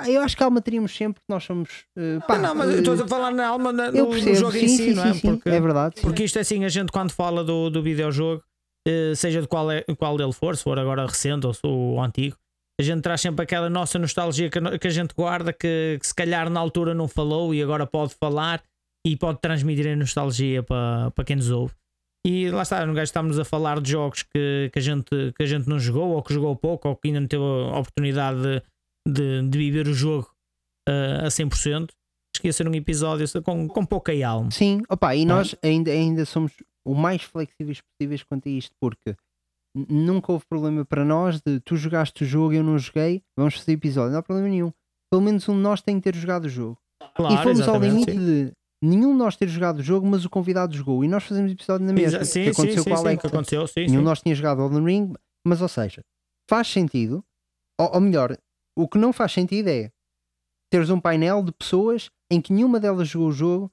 Ah, 0.00 0.10
Eu 0.10 0.22
acho 0.22 0.34
que 0.36 0.42
alma 0.42 0.60
teríamos 0.62 0.96
sempre, 0.96 1.22
nós 1.28 1.44
somos. 1.44 1.84
eh, 1.96 2.18
pá, 2.26 2.38
não, 2.38 2.54
mas 2.54 2.70
eu 2.70 2.76
eh, 2.76 2.78
estou 2.78 2.94
a 2.94 3.06
falar 3.08 3.32
na 3.32 3.46
alma 3.48 3.70
na- 3.70 3.90
no, 3.90 4.04
no 4.04 4.10
percebo, 4.10 4.34
jogo 4.36 4.52
sim, 4.52 4.64
em 4.64 4.68
si, 4.68 4.76
sim, 4.76 4.94
não 4.94 5.04
é? 5.04 5.12
sim, 5.14 5.20
Porque, 5.36 5.48
é 5.50 5.60
verdade. 5.60 5.94
porque 6.00 6.24
isto 6.24 6.38
é 6.38 6.40
assim, 6.40 6.64
a 6.64 6.68
gente 6.70 6.90
quando 6.90 7.10
fala 7.10 7.44
do, 7.44 7.68
do 7.68 7.82
videojogo, 7.82 8.42
seja 9.14 9.40
de 9.42 9.48
qual, 9.48 9.70
é, 9.70 9.82
qual 9.98 10.16
dele 10.16 10.32
for, 10.32 10.56
se 10.56 10.62
for 10.62 10.78
agora 10.78 11.06
recente 11.06 11.46
ou 11.46 11.54
se 11.54 11.60
o 11.66 12.00
antigo, 12.00 12.36
a 12.80 12.82
gente 12.84 13.02
traz 13.02 13.20
sempre 13.20 13.42
aquela 13.42 13.70
nossa 13.70 13.98
nostalgia 13.98 14.50
que, 14.50 14.58
a 14.58 14.60
no- 14.60 14.78
que 14.78 14.86
a 14.86 14.90
gente 14.90 15.14
guarda, 15.14 15.52
que, 15.52 15.98
que 16.00 16.06
se 16.06 16.14
calhar 16.14 16.50
na 16.50 16.60
altura 16.60 16.94
não 16.94 17.08
falou 17.08 17.54
e 17.54 17.62
agora 17.62 17.86
pode 17.86 18.14
falar 18.14 18.62
e 19.06 19.16
pode 19.16 19.40
transmitir 19.40 19.86
a 19.86 19.96
nostalgia 19.96 20.62
para, 20.62 21.10
para 21.12 21.24
quem 21.24 21.36
nos 21.36 21.50
ouve. 21.50 21.72
E 22.26 22.50
lá 22.50 22.62
está, 22.62 22.82
um 22.84 22.92
gajo 22.92 23.04
estamos 23.04 23.38
a 23.38 23.44
falar 23.44 23.80
de 23.80 23.92
jogos 23.92 24.24
que, 24.24 24.68
que, 24.72 24.78
a 24.78 24.82
gente, 24.82 25.32
que 25.36 25.42
a 25.42 25.46
gente 25.46 25.68
não 25.68 25.78
jogou, 25.78 26.10
ou 26.10 26.22
que 26.22 26.34
jogou 26.34 26.56
pouco, 26.56 26.88
ou 26.88 26.96
que 26.96 27.06
ainda 27.08 27.20
não 27.20 27.28
teve 27.28 27.42
a 27.42 27.78
oportunidade 27.78 28.40
de, 28.42 28.62
de, 29.08 29.48
de 29.48 29.58
viver 29.58 29.86
o 29.86 29.94
jogo 29.94 30.28
eh, 30.88 31.20
a 31.22 31.28
100%. 31.28 31.88
Esquecer 32.34 32.68
um 32.68 32.74
episódio 32.74 33.26
com, 33.42 33.68
com 33.68 33.86
pouca 33.86 34.12
alma. 34.26 34.50
Sim, 34.50 34.82
opa, 34.90 35.14
e 35.14 35.22
é? 35.22 35.24
nós 35.24 35.54
ainda, 35.62 35.90
ainda 35.92 36.24
somos 36.26 36.52
o 36.86 36.94
mais 36.94 37.22
flexíveis 37.22 37.80
possíveis 37.80 38.22
quanto 38.22 38.48
a 38.48 38.52
isto, 38.52 38.72
porque 38.80 39.14
nunca 39.74 40.32
houve 40.32 40.44
problema 40.48 40.84
para 40.84 41.04
nós 41.04 41.40
de 41.44 41.60
tu 41.60 41.76
jogaste 41.76 42.22
o 42.24 42.26
jogo, 42.26 42.54
eu 42.54 42.62
não 42.64 42.78
joguei, 42.78 43.22
vamos 43.36 43.56
fazer 43.56 43.72
episódio, 43.72 44.12
não 44.12 44.20
há 44.20 44.22
problema 44.22 44.48
nenhum. 44.48 44.72
pelo 45.10 45.22
menos 45.22 45.48
um 45.48 45.54
de 45.54 45.60
nós 45.60 45.82
tem 45.82 45.96
que 46.00 46.10
ter 46.10 46.18
jogado 46.18 46.44
o 46.46 46.48
jogo. 46.48 46.78
Claro, 47.14 47.34
e 47.34 47.42
fomos 47.42 47.68
ao 47.68 47.78
limite 47.78 48.12
sim. 48.12 48.18
de 48.18 48.52
nenhum 48.82 49.12
de 49.12 49.18
nós 49.18 49.36
ter 49.36 49.48
jogado 49.48 49.78
o 49.78 49.82
jogo, 49.82 50.06
mas 50.06 50.24
o 50.24 50.30
convidado 50.30 50.74
jogou. 50.74 51.04
E 51.04 51.08
nós 51.08 51.24
fazemos 51.24 51.52
episódio 51.52 51.86
na 51.86 51.92
mesma. 51.92 52.18
Exa- 52.18 52.24
Sim, 52.24 52.44
que 52.44 52.50
aconteceu 52.50 52.82
sim, 52.82 52.90
com 52.90 52.96
sim, 52.96 53.02
Alex. 53.02 53.24
aconteceu, 53.24 53.66
sim, 53.66 53.80
Nenhum 53.86 53.98
de 53.98 54.04
nós 54.04 54.20
tinha 54.22 54.34
jogado 54.34 54.62
Elden 54.62 54.84
Ring, 54.84 55.12
mas 55.46 55.60
ou 55.62 55.68
seja, 55.68 56.02
faz 56.48 56.68
sentido, 56.68 57.22
ou, 57.80 57.94
ou 57.94 58.00
melhor, 58.00 58.36
o 58.78 58.88
que 58.88 58.98
não 58.98 59.12
faz 59.12 59.32
sentido 59.32 59.68
é 59.68 59.90
teres 60.70 60.90
um 60.90 61.00
painel 61.00 61.42
de 61.42 61.52
pessoas 61.52 62.10
em 62.30 62.40
que 62.40 62.52
nenhuma 62.52 62.80
delas 62.80 63.08
jogou 63.08 63.28
o 63.28 63.32
jogo 63.32 63.70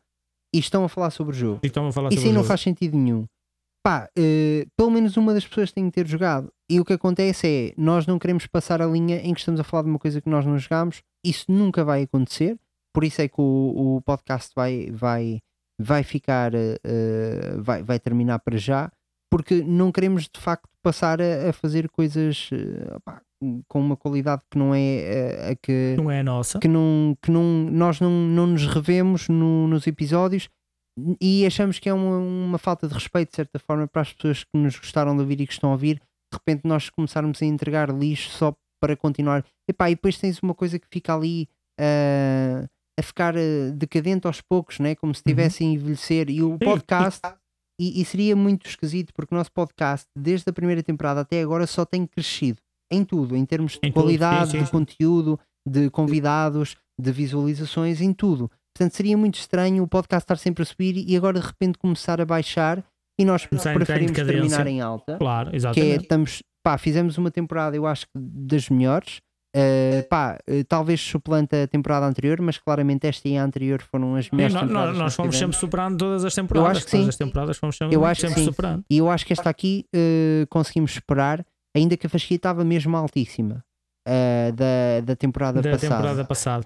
e 0.54 0.60
estão 0.60 0.84
a 0.84 0.90
falar 0.90 1.10
sobre 1.10 1.34
o 1.34 1.38
jogo. 1.38 1.60
E 1.64 1.68
estão 1.68 1.88
a 1.88 1.92
falar 1.92 2.10
Isso 2.10 2.18
sobre 2.18 2.30
aí 2.30 2.32
o 2.32 2.36
não 2.36 2.42
jogo. 2.42 2.48
faz 2.48 2.62
sentido 2.62 2.98
nenhum. 2.98 3.26
Pá, 3.84 4.08
eh, 4.18 4.66
pelo 4.78 4.92
menos 4.92 5.18
uma 5.18 5.34
das 5.34 5.46
pessoas 5.46 5.72
tem 5.72 5.86
que 5.90 5.92
ter 5.96 6.08
jogado. 6.08 6.50
E 6.70 6.80
o 6.80 6.86
que 6.86 6.94
acontece 6.94 7.48
é, 7.48 7.74
nós 7.78 8.08
não 8.08 8.18
queremos 8.18 8.48
passar 8.48 8.82
a 8.82 8.86
linha 8.86 9.18
em 9.18 9.34
que 9.34 9.40
estamos 9.40 9.60
a 9.60 9.64
falar 9.64 9.84
de 9.84 9.90
uma 9.90 10.00
coisa 10.00 10.22
que 10.22 10.30
nós 10.30 10.46
não 10.46 10.58
jogámos. 10.58 11.02
Isso 11.24 11.46
nunca 11.52 11.84
vai 11.84 12.04
acontecer. 12.04 12.58
Por 12.94 13.04
isso 13.04 13.22
é 13.22 13.28
que 13.28 13.42
o, 13.42 13.98
o 13.98 14.02
podcast 14.04 14.52
vai, 14.56 14.90
vai, 14.92 15.40
vai 15.80 16.04
ficar, 16.04 16.54
eh, 16.54 16.78
vai, 17.58 17.84
vai 17.84 18.00
terminar 18.00 18.40
para 18.40 18.56
já. 18.58 18.92
Porque 19.30 19.64
não 19.64 19.92
queremos 19.92 20.30
de 20.34 20.40
facto 20.40 20.70
passar 20.84 21.22
a, 21.22 21.50
a 21.50 21.54
fazer 21.54 21.90
coisas 21.90 22.50
eh, 22.52 22.98
com 23.68 23.80
uma 23.80 23.96
qualidade 23.98 24.42
que 24.52 24.58
não 24.58 24.74
é 24.76 24.82
eh, 24.82 25.52
a 25.52 25.56
que 25.56 25.96
Não 25.98 26.12
é 26.12 26.20
a 26.20 26.24
nossa. 26.24 26.60
que, 26.60 26.68
não, 26.68 27.16
que 27.22 27.32
não, 27.32 27.44
nós 27.72 28.00
não, 28.00 28.12
não 28.12 28.48
nos 28.48 28.68
revemos 28.68 29.28
no- 29.30 29.68
nos 29.68 29.88
episódios 29.88 30.50
e 31.20 31.46
achamos 31.46 31.80
que 31.80 31.90
é 31.90 31.94
uma, 31.94 32.18
uma 32.20 32.58
falta 32.60 32.88
de 32.88 32.94
respeito, 32.94 33.30
de 33.32 33.36
certa 33.38 33.58
forma, 33.60 33.88
para 33.88 34.02
as 34.04 34.14
pessoas 34.14 34.44
que 34.44 34.56
nos 34.58 34.78
gostaram 34.78 35.16
de 35.16 35.22
ouvir 35.22 35.42
e 35.42 35.48
que 35.48 35.54
estão 35.54 35.70
a 35.70 35.74
ouvir. 35.74 35.96
De 36.32 36.38
repente, 36.38 36.68
nós 36.68 36.90
começarmos 36.90 37.42
a 37.42 37.46
entregar 37.46 37.90
lixo 37.90 38.30
só 38.30 38.54
para 38.82 38.96
continuar. 38.96 39.44
Epá, 39.68 39.90
e 39.90 39.96
depois 39.96 40.18
tens 40.20 40.40
uma 40.44 40.54
coisa 40.54 40.78
que 40.78 40.88
fica 40.92 41.16
ali 41.16 41.48
ah, 41.80 42.66
a 43.00 43.02
ficar 43.02 43.34
decadente 43.74 44.28
aos 44.28 44.40
poucos, 44.42 44.80
né? 44.80 44.94
como 44.96 45.14
se 45.16 45.20
estivesse 45.20 45.64
a 45.64 45.68
envelhecer. 45.68 46.30
E 46.30 46.44
o 46.44 46.58
podcast. 46.60 47.22
E, 47.80 48.02
e 48.02 48.06
seria 48.06 48.36
muito 48.36 48.68
esquisito 48.68 49.12
porque 49.14 49.34
o 49.34 49.38
nosso 49.38 49.52
podcast, 49.52 50.08
desde 50.18 50.50
a 50.50 50.54
primeira 50.54 50.84
temporada 50.84 51.22
até 51.22 51.42
agora, 51.42 51.66
só 51.66 51.86
tem 51.86 52.06
crescido 52.06 52.60
em 52.92 53.04
tudo, 53.04 53.36
em 53.36 53.46
termos 53.46 53.74
de 53.74 53.80
Em 53.84 53.92
tudo, 53.92 53.94
qualidade, 54.04 54.52
sim, 54.52 54.60
sim, 54.60 54.66
de 54.66 54.72
conteúdo, 54.72 55.40
de 55.68 55.90
convidados, 55.90 56.76
de 57.00 57.12
visualizações, 57.12 58.02
em 58.02 58.14
tudo. 58.14 58.50
Portanto, 58.76 58.96
seria 58.96 59.18
muito 59.18 59.36
estranho 59.40 59.84
o 59.84 59.88
podcast 59.88 60.24
estar 60.26 60.38
sempre 60.38 60.64
a 60.64 60.66
subir 60.66 60.98
e 60.98 61.16
agora 61.18 61.40
de 61.40 61.46
repente 61.46 61.78
começar 61.78 62.22
a 62.22 62.26
baixar 62.26 62.84
e 63.20 63.26
nós 63.26 63.46
preferimos 63.46 64.12
terminar 64.12 64.68
em 64.68 64.82
alta. 64.82 65.18
Claro, 65.18 65.50
Que 65.50 65.56
é, 65.56 65.58
exatamente. 65.58 66.02
estamos, 66.02 66.44
pá, 66.64 66.78
fizemos 66.78 67.18
uma 67.18 67.32
temporada, 67.32 67.76
eu 67.76 67.86
acho 67.86 68.06
que 68.06 68.12
das 68.16 68.70
melhores. 68.70 69.20
Uh, 69.56 70.02
pá, 70.10 70.40
uh, 70.50 70.64
talvez 70.64 71.00
suplanta 71.00 71.64
a 71.64 71.68
temporada 71.68 72.08
anterior, 72.08 72.42
mas 72.42 72.58
claramente 72.58 73.06
esta 73.06 73.28
e 73.30 73.38
a 73.38 73.44
anterior 73.44 73.84
foram 73.84 74.16
as 74.16 74.30
melhores 74.32 74.56
temporadas 74.56 74.98
nós, 74.98 75.12
que 75.12 75.18
fomos 75.18 75.38
sempre 75.38 75.56
superando 75.58 75.98
todas 75.98 76.26
as 76.26 76.34
temporadas. 76.34 76.66
Eu 76.66 76.72
acho 76.72 76.86
que 76.86 76.92
todas 76.92 77.04
sim. 77.06 77.10
as 77.10 77.16
temporadas 77.18 77.58
fomos 77.58 77.78
sempre, 77.78 77.96
Eu 77.96 78.04
acho 78.06 78.22
que 78.22 78.28
sempre 78.28 78.42
sim. 78.42 78.46
superando. 78.50 78.86
E 78.90 78.98
eu 78.98 79.10
acho 79.12 79.26
que 79.26 79.34
esta 79.34 79.50
aqui 79.50 79.86
uh, 79.96 80.48
conseguimos 80.50 80.92
superar, 80.94 81.46
ainda 81.76 81.96
que 81.96 82.08
a 82.08 82.10
fasquia 82.10 82.36
estava 82.36 82.64
mesmo 82.64 82.98
altíssima 82.98 83.64
uh, 84.08 84.52
da, 84.54 85.02
da 85.06 85.16
temporada 85.16 85.62
Da 85.62 85.70
passada. 85.72 85.96
temporada 85.96 86.26
passada. 86.26 86.66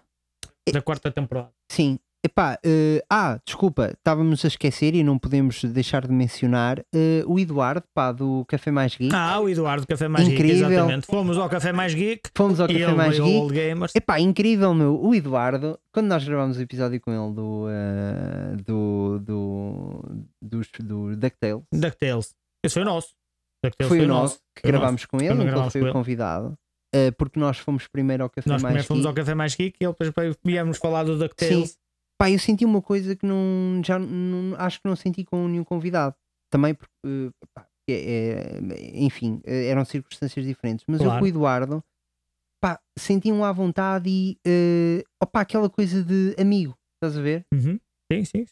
Da 0.72 0.82
quarta 0.82 1.12
temporada. 1.12 1.50
Sim. 1.70 2.00
Epá, 2.28 2.56
uh, 2.56 3.06
ah, 3.10 3.40
desculpa, 3.46 3.92
estávamos 3.98 4.44
a 4.44 4.50
esquecer 4.50 4.94
e 4.94 5.02
não 5.02 5.18
podemos 5.18 5.64
deixar 5.64 6.06
de 6.06 6.12
mencionar 6.12 6.80
uh, 6.80 6.84
o 7.26 7.40
Eduardo, 7.40 7.86
pá, 7.94 8.12
do 8.12 8.44
Café 8.50 8.70
Mais 8.70 8.98
Geek. 8.98 9.16
Ah, 9.16 9.40
o 9.40 9.48
Eduardo, 9.48 9.88
Café 9.88 10.10
Mais 10.10 10.28
Geek, 10.28 10.38
Incrível. 10.38 10.70
exatamente. 10.70 11.08
Fomos 11.08 11.38
ao 11.38 11.48
Café 11.48 11.72
Mais 11.72 11.94
Geek 11.94 12.30
Fomos 12.36 12.60
ao 12.60 12.68
Café 12.68 12.82
ele 12.82 12.92
Mais 12.92 13.18
Geek. 13.18 13.38
Old 13.38 13.54
Gamers. 13.54 13.96
Epá, 13.96 14.20
incrível, 14.20 14.74
meu. 14.74 15.02
O 15.02 15.16
Eduardo, 15.16 15.80
quando 15.94 16.08
nós 16.08 16.28
gravámos 16.28 16.58
o 16.58 16.62
episódio 16.62 17.00
com 17.00 17.12
ele 17.12 17.34
do, 17.34 17.68
uh, 17.68 18.58
do, 18.62 19.20
do, 19.20 20.04
dos, 20.42 20.68
do 20.82 21.16
DuckTales, 21.16 21.64
DuckTales. 21.74 22.36
Esse 22.62 22.74
foi 22.74 22.82
o 22.82 22.86
nosso. 22.86 23.16
DuckTales 23.64 23.88
foi 23.88 24.02
o 24.02 24.08
nosso 24.08 24.40
que 24.54 24.64
Foi 24.64 24.70
o 24.70 24.74
gravámos 24.74 25.06
com 25.06 25.18
ele, 25.22 25.34
que 25.34 25.42
ele 25.44 25.70
foi 25.70 25.90
o 25.90 25.94
convidado, 25.94 26.60
porque 27.18 27.40
nós 27.40 27.58
fomos 27.58 27.88
primeiro 27.88 28.24
ao 28.24 28.30
Café 28.30 28.50
Nós 28.50 28.62
Mais 28.62 28.74
primeiro 28.74 28.86
fomos 28.86 29.04
Geek. 29.04 29.08
ao 29.08 29.16
Café 29.16 29.34
Mais 29.34 29.56
Geek 29.56 29.78
e 29.80 29.86
ele 29.86 29.96
depois 29.98 30.36
viemos 30.44 30.78
falar 30.78 31.06
do 31.06 31.18
DuckTales. 31.18 31.78
Pá, 32.18 32.32
eu 32.32 32.40
senti 32.40 32.66
uma 32.66 32.82
coisa 32.82 33.16
que 33.16 33.26
não, 33.26 33.82
já 33.86 34.00
não, 34.00 34.56
acho 34.58 34.82
que 34.82 34.88
não 34.88 34.96
senti 34.96 35.24
com 35.24 35.48
nenhum 35.48 35.64
convidado. 35.64 36.16
Também 36.50 36.74
porque, 36.74 36.92
uh, 37.06 37.32
pá, 37.54 37.68
é- 37.90 38.60
é- 38.60 39.00
enfim, 39.04 39.36
uh, 39.46 39.50
eram 39.50 39.86
circunstâncias 39.86 40.46
diferentes. 40.46 40.84
Mas 40.88 41.00
eu 41.02 41.06
Claro. 41.08 41.20
com 41.20 41.26
o 41.26 41.28
Eduardo, 41.28 41.84
pá, 42.62 42.80
senti-um 42.98 43.44
à 43.44 43.52
vontade 43.52 44.10
e, 44.10 44.38
uh, 44.48 45.04
opá, 45.22 45.42
aquela 45.42 45.70
coisa 45.70 46.02
de 46.04 46.36
amigo, 46.40 46.76
estás 46.96 47.18
a 47.18 47.22
ver? 47.22 47.46
Uhum. 47.54 47.80
Sim, 48.12 48.26
sim. 48.26 48.46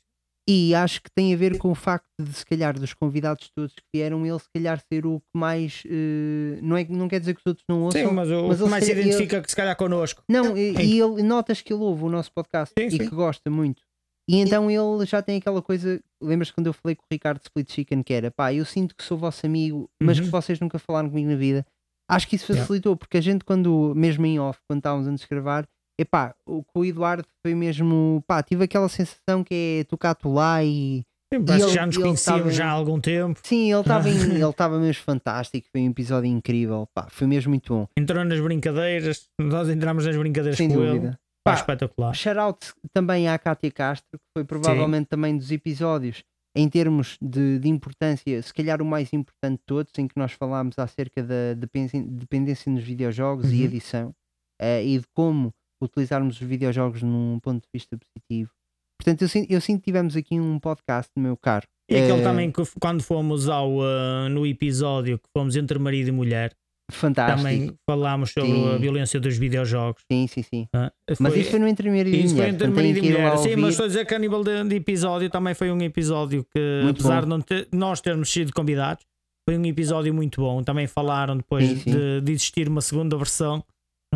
E 0.48 0.76
acho 0.76 1.02
que 1.02 1.10
tem 1.16 1.34
a 1.34 1.38
ver 1.38 1.58
com 1.58 1.72
o 1.72 1.76
facto 1.76 2.06
de, 2.22 2.32
se 2.32 2.46
calhar, 2.46 2.78
dos 2.80 2.94
convidados 2.94 3.50
todos 3.56 3.74
que 3.74 3.82
vieram, 3.96 4.24
ele 4.28 4.38
se 4.38 4.48
calhar 4.54 4.80
ser 4.94 5.04
o 5.08 5.20
que 5.20 5.26
mais. 5.36 5.82
eh, 5.88 6.60
não, 6.62 6.78
é, 6.78 6.86
não 6.88 7.08
quer 7.08 7.20
dizer 7.20 7.34
que 7.34 7.40
os 7.42 7.46
outros 7.48 7.66
não 7.68 7.82
ouçam. 7.82 8.10
Sim, 8.10 8.14
mas 8.14 8.30
o 8.30 8.48
mas 8.48 8.58
que 8.58 8.62
ele 8.64 8.70
mais 8.70 8.84
se 8.86 8.92
identifica 8.92 9.42
que 9.42 9.50
se 9.50 9.56
calhar 9.56 9.76
connosco. 9.76 10.22
Não, 10.30 10.56
e, 10.56 10.72
e 10.74 11.00
ele 11.02 11.24
notas 11.24 11.62
que 11.62 11.74
ele 11.74 11.82
ouve 11.82 12.04
o 12.04 12.10
nosso 12.10 12.32
podcast 12.32 12.74
Sim, 12.78 12.86
e 12.86 12.92
sim. 12.92 12.98
que 13.00 13.16
gosta 13.16 13.50
muito. 13.50 13.82
E 14.30 14.38
então 14.38 14.70
ele 14.70 15.06
já 15.08 15.20
tem 15.22 15.38
aquela 15.38 15.62
coisa. 15.64 16.00
Lembras 16.22 16.52
quando 16.52 16.68
eu 16.68 16.74
falei 16.74 16.96
com 16.96 17.02
o 17.04 17.08
Ricardo 17.12 17.40
de 17.40 17.46
Split 17.46 17.72
Chicken 17.72 18.04
que 18.04 18.14
era 18.14 18.30
pá, 18.30 18.54
eu 18.54 18.66
sinto 18.66 18.96
que 18.96 19.04
sou 19.04 19.18
vosso 19.18 19.46
amigo, 19.48 19.90
mas 20.02 20.20
Uhum. 20.20 20.26
que 20.26 20.32
vocês 20.32 20.60
nunca 20.60 20.78
falaram 20.78 21.10
comigo 21.10 21.30
na 21.30 21.36
vida. 21.36 21.66
Acho 22.08 22.28
que 22.28 22.36
isso 22.36 22.52
Yeah. 22.52 22.62
facilitou, 22.62 22.96
porque 22.96 23.18
a 23.18 23.22
gente, 23.22 23.44
quando, 23.44 23.94
mesmo 23.96 24.24
em 24.28 24.40
off, 24.40 24.60
quando 24.70 24.78
estávamos 24.80 25.08
antes 25.08 25.24
de 25.24 25.28
gravar, 25.30 25.66
epá, 26.00 26.36
o, 26.46 26.64
com 26.64 26.80
o 26.80 26.86
Eduardo 26.86 27.28
foi 27.46 27.56
mesmo. 27.56 28.24
pá, 28.28 28.42
tive 28.44 28.64
aquela 28.66 28.90
sensação 28.90 29.44
que 29.44 29.80
é 29.82 29.84
tocar-te 29.86 30.28
lá 30.28 30.64
e. 30.64 31.04
Sim, 31.34 31.44
Parece 31.44 31.64
ele- 31.66 31.70
que 31.72 31.76
já 31.76 31.86
nos 31.88 31.96
ele 31.96 32.04
conhecíamos 32.06 32.56
já 32.56 32.68
há 32.68 32.72
algum 32.72 33.00
tempo. 33.02 33.40
Sim, 33.44 33.72
ele 33.72 33.82
estava 33.82 34.08
ele 34.44 34.50
estava 34.50 34.80
mesmo 34.80 35.04
fantástico, 35.04 35.68
foi 35.72 35.82
um 35.82 35.90
episódio 35.90 36.30
incrível, 36.30 36.88
pá, 36.94 37.08
foi 37.10 37.26
mesmo 37.28 37.50
muito 37.50 37.74
bom, 37.74 37.88
Entrou 37.98 38.24
nas 38.24 38.40
brincadeiras. 38.40 39.28
Nós 39.42 39.68
entramos 39.70 40.06
nas 40.06 40.16
brincadeiras 40.16 40.58
sem 40.58 40.70
com 40.70 40.76
ele. 40.82 40.88
dúvida. 41.00 41.20
Pá, 41.44 41.52
Pá, 41.54 41.60
espetacular. 41.60 42.14
Shout 42.16 42.40
out 42.40 42.74
também 42.94 43.28
à 43.28 43.38
Cátia 43.38 43.72
Castro, 43.72 44.08
que 44.14 44.26
foi 44.38 44.44
provavelmente 44.46 45.08
também 45.08 45.36
dos 45.38 45.52
episódios 45.52 46.24
em 46.58 46.70
termos 46.70 47.18
de, 47.22 47.60
de 47.60 47.68
importância, 47.70 48.42
se 48.42 48.54
calhar 48.54 48.82
o 48.82 48.86
mais 48.86 49.12
importante 49.12 49.58
de 49.60 49.66
todos, 49.66 49.92
em 49.98 50.08
que 50.08 50.18
nós 50.18 50.32
falámos 50.32 50.80
acerca 50.80 51.22
da 51.22 51.54
depen- 51.56 52.08
dependência 52.08 52.72
nos 52.72 52.84
videojogos 52.84 53.52
e 53.52 53.56
Uhum. 53.58 53.62
edição 53.64 54.16
eh, 54.62 54.86
e 54.86 54.98
de 55.00 55.06
como 55.14 55.52
utilizarmos 55.82 56.40
os 56.42 56.48
videojogos 56.48 57.02
num 57.04 57.40
ponto 57.40 57.62
de 57.64 57.70
vista 57.74 57.98
positivo. 57.98 58.52
Portanto, 59.00 59.22
eu 59.24 59.28
sinto, 59.28 59.52
eu 59.52 59.62
sinto 59.62 59.80
que 59.80 59.86
tivemos 59.86 60.16
aqui 60.16 60.40
um 60.40 60.58
podcast, 60.60 61.12
meu 61.18 61.36
caro. 61.36 61.68
E 61.90 61.96
aquele 61.98 62.20
eh, 62.22 62.24
também 62.24 62.52
que 62.52 62.62
quando 62.80 63.04
fomos 63.04 63.48
ao 63.50 63.72
uh, 63.78 64.30
no 64.32 64.46
episódio 64.48 65.18
que 65.20 65.30
fomos 65.38 65.56
entre 65.56 65.78
marido 65.78 66.08
e 66.08 66.12
mulher, 66.12 66.56
fantástico. 66.92 67.38
também 67.38 67.74
falámos 67.88 68.32
sobre 68.32 68.50
Sim. 68.52 68.74
a 68.74 68.78
violência 68.78 69.20
dos 69.20 69.38
videojogos. 69.38 70.02
Sim, 70.12 70.26
sim, 70.28 70.42
sim. 70.42 70.68
ah. 70.74 70.92
Mas 71.20 71.34
Foi- 71.34 71.42
isso 71.42 71.52
foi 71.52 71.60
no 71.60 71.68
Entre 71.68 71.90
Marido 71.90 72.10
e 72.16 72.20
isso 72.24 72.36
foi 72.36 72.36
Mulher. 72.36 72.50
entre 72.54 72.58
portanto, 72.68 72.76
marido 72.76 72.98
e 72.98 73.02
mulher. 73.12 73.38
Sim, 73.38 73.56
mas 73.58 73.70
estou 73.72 73.84
a 73.84 73.88
dizer 73.88 74.06
que 74.06 74.16
a 74.16 74.20
nível 74.20 74.44
de, 74.44 74.64
de 74.64 74.76
episódio 74.76 75.30
também 75.30 75.54
foi 75.54 75.72
um 75.72 75.82
episódio 75.82 76.44
que, 76.46 76.82
Muito 76.84 77.00
apesar 77.02 77.16
bom. 77.18 77.22
de 77.24 77.28
não 77.28 77.42
ter- 77.42 77.68
nós 77.72 78.02
termos 78.02 78.30
sido 78.32 78.52
convidados, 78.54 79.04
foi 79.48 79.58
um 79.58 79.66
episódio 79.66 80.12
muito 80.14 80.42
bom. 80.42 80.64
Também 80.64 80.88
falaram 80.88 81.38
depois 81.38 81.68
Sim, 81.68 81.76
sim. 81.78 81.92
De, 81.92 82.22
de 82.22 82.32
existir 82.32 82.68
uma 82.68 82.82
segunda 82.82 83.16
versão, 83.18 83.64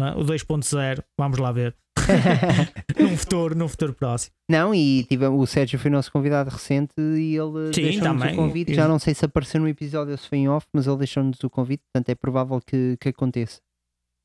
é? 0.08 0.12
o 0.15 0.24
2.0. 0.24 1.03
Vamos 1.18 1.38
lá 1.38 1.51
ver. 1.51 1.75
num 3.00 3.18
futuro, 3.18 3.56
num 3.56 3.68
futuro 3.68 3.94
próximo. 3.94 4.34
Não, 4.50 4.74
e 4.74 5.03
tive, 5.03 5.27
o 5.27 5.46
Sérgio 5.46 5.77
foi 5.77 5.91
nosso 5.91 6.12
convidado 6.12 6.50
recente 6.50 6.94
e 6.98 7.36
ele 7.36 7.72
deixou-nos 7.74 8.24
o 8.24 8.36
convite. 8.36 8.74
Já 8.74 8.88
não 8.88 9.00
sei 9.00 9.13
se 9.13 9.25
apareceu 9.25 9.62
no 9.62 9.68
episódio 9.68 10.12
ou 10.12 10.18
se 10.18 10.27
foi 10.27 10.39
em 10.39 10.50
off, 10.50 10.65
mas 10.74 10.88
ele 10.88 10.98
deixou-nos 10.98 11.41
o 11.44 11.50
convite, 11.50 11.84
portanto 11.91 12.10
é 12.10 12.15
provável 12.15 12.60
que, 12.62 12.98
que 13.00 13.10
aconteça. 13.10 13.60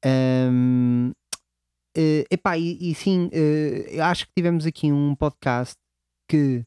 Ahm, 0.04 1.12
eh, 1.96 2.24
epá, 2.30 2.58
e, 2.58 2.90
e 2.90 2.94
sim, 2.94 3.30
eu 3.32 4.04
acho 4.04 4.26
que 4.26 4.32
tivemos 4.36 4.66
aqui 4.66 4.90
um 4.90 5.14
podcast 5.14 5.76
que 6.28 6.64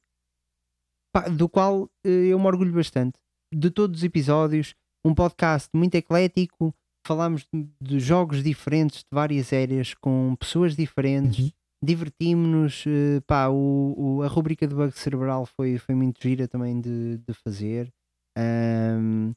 pá, 1.14 1.28
do 1.28 1.50
qual 1.50 1.90
eh, 2.06 2.28
eu 2.28 2.40
me 2.40 2.46
orgulho 2.46 2.74
bastante. 2.74 3.20
De 3.54 3.70
todos 3.72 4.00
os 4.00 4.04
episódios, 4.04 4.76
um 5.06 5.14
podcast 5.14 5.70
muito 5.74 5.96
eclético. 5.96 6.74
Falámos 7.08 7.48
de, 7.82 8.00
jogos 8.00 8.44
diferentes, 8.44 9.00
de 9.00 9.08
várias 9.14 9.54
áreas, 9.54 9.94
com 9.94 10.36
pessoas 10.40 10.76
diferentes 10.76 11.46
Uhum. 11.46 11.52
divertimos-nos. 11.84 12.84
eh, 12.86 13.22
pá, 13.26 13.48
o, 13.48 13.94
o- 13.98 14.22
a 14.24 14.28
rubrica 14.28 14.68
de 14.68 14.76
bug 14.76 14.92
cerebral 14.92 15.46
foi, 15.46 15.78
foi 15.78 15.96
muito 15.96 16.22
gira 16.22 16.48
também 16.48 16.80
de, 16.82 17.18
de 17.18 17.34
fazer. 17.34 17.90
Ahm, 18.38 19.32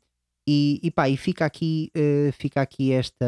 e, 0.49 0.81
e 0.83 0.91
pá, 0.91 1.09
e 1.09 1.17
fica 1.17 1.45
aqui, 1.47 1.91
eh, 1.95 2.31
fica 2.33 2.61
aqui 2.61 2.93
esta, 2.93 3.25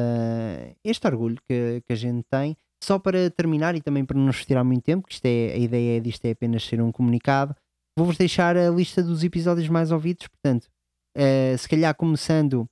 este 0.85 1.07
orgulho 1.07 1.39
que, 1.49 1.81
que 1.87 1.93
a 1.93 1.97
gente 1.97 2.25
tem. 2.31 2.57
Só 2.83 2.99
para 2.99 3.31
terminar 3.31 3.77
e 3.77 3.81
também 3.81 4.05
para 4.05 4.19
não 4.19 4.27
nos 4.27 4.39
retirar 4.41 4.65
muito 4.65 4.83
tempo, 4.83 5.07
que 5.07 5.15
isto 5.15 5.25
é, 5.27 5.53
a 5.53 5.57
ideia 5.57 6.01
disto 6.01 6.25
é 6.25 6.33
apenas 6.33 6.65
ser 6.65 6.83
um 6.83 6.91
comunicado, 6.91 7.55
vou-vos 7.97 8.17
deixar 8.17 8.57
a 8.57 8.69
lista 8.71 9.03
dos 9.05 9.23
episódios 9.23 9.69
mais 9.69 9.93
ouvidos. 9.93 10.27
Portanto, 10.27 10.67
eh, 11.17 11.55
se 11.57 11.69
calhar 11.69 11.95
começando, 11.95 12.67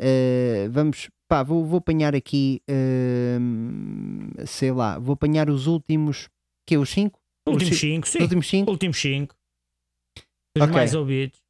eh, 0.00 0.68
vamos 0.70 1.08
pá, 1.28 1.42
vou, 1.42 1.64
vou 1.64 1.78
apanhar 1.78 2.14
aqui, 2.14 2.62
hum, 2.68 4.28
sei 4.46 4.70
lá, 4.72 4.98
vou 4.98 5.14
apanhar 5.14 5.48
os 5.50 5.66
últimos, 5.66 6.28
que 6.66 6.74
é 6.74 6.78
os 6.78 6.90
5? 6.90 7.18
Últimos 7.48 7.78
5, 7.78 8.08
sim. 8.08 8.18
Os 8.18 8.22
últimos 8.24 8.48
5? 8.48 8.70
Últimos 8.70 8.98
5. 9.00 9.36
Os 10.56 10.62
Ok. 10.62 10.74
mais 10.74 10.94
ouvidos. 10.94 11.40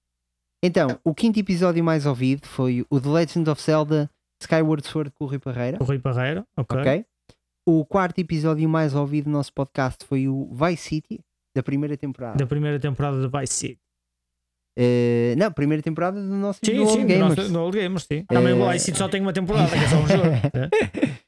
Então, 0.63 0.99
o 1.05 1.15
quinto 1.15 1.39
episódio 1.39 1.83
mais 1.85 2.07
ouvido 2.07 2.47
foi 2.47 2.85
o 2.91 3.01
The 3.01 3.09
Legend 3.09 3.51
of 3.51 3.63
Zelda 3.63 4.11
Skyward 4.43 4.87
Sword 4.87 5.11
com 5.13 5.25
o 5.25 5.29
Rui 5.29 5.39
Parreira. 5.39 5.79
O 5.81 5.85
Rui 5.85 5.99
Parreira. 5.99 6.45
Ok. 6.57 6.81
Ok. 6.81 7.05
O 7.69 7.85
quarto 7.85 8.19
episódio 8.21 8.69
mais 8.69 8.95
ouvido 8.95 9.25
do 9.25 9.31
nosso 9.31 9.53
podcast 9.53 10.05
foi 10.05 10.29
o 10.29 10.49
Vice 10.53 10.83
City, 10.89 11.21
da 11.55 11.63
primeira 11.63 11.97
temporada. 11.97 12.37
Da 12.37 12.47
primeira 12.47 12.79
temporada 12.79 13.21
de 13.21 13.29
Vice 13.41 13.53
City. 13.55 13.81
Não, 15.37 15.53
primeira 15.53 15.83
temporada 15.83 16.21
do 16.21 16.27
nosso 16.35 16.61
Sim, 16.65 16.75
do 16.75 16.81
Old 16.83 16.93
sim, 16.93 17.01
do 17.03 17.07
Gamers. 17.07 17.37
nosso- 17.37 17.53
do 17.53 17.61
Old 17.61 17.79
Gamers, 17.79 18.05
sim. 18.11 18.25
Também 18.29 18.53
o 18.55 18.79
City 18.79 18.99
só 18.99 19.09
tem 19.09 19.21
uma 19.21 19.33
temporada, 19.33 19.69
que 19.69 19.77
é 19.85 19.89
só 19.89 19.97
um 19.97 20.07
jogo. 20.09 20.27
É. 20.27 21.17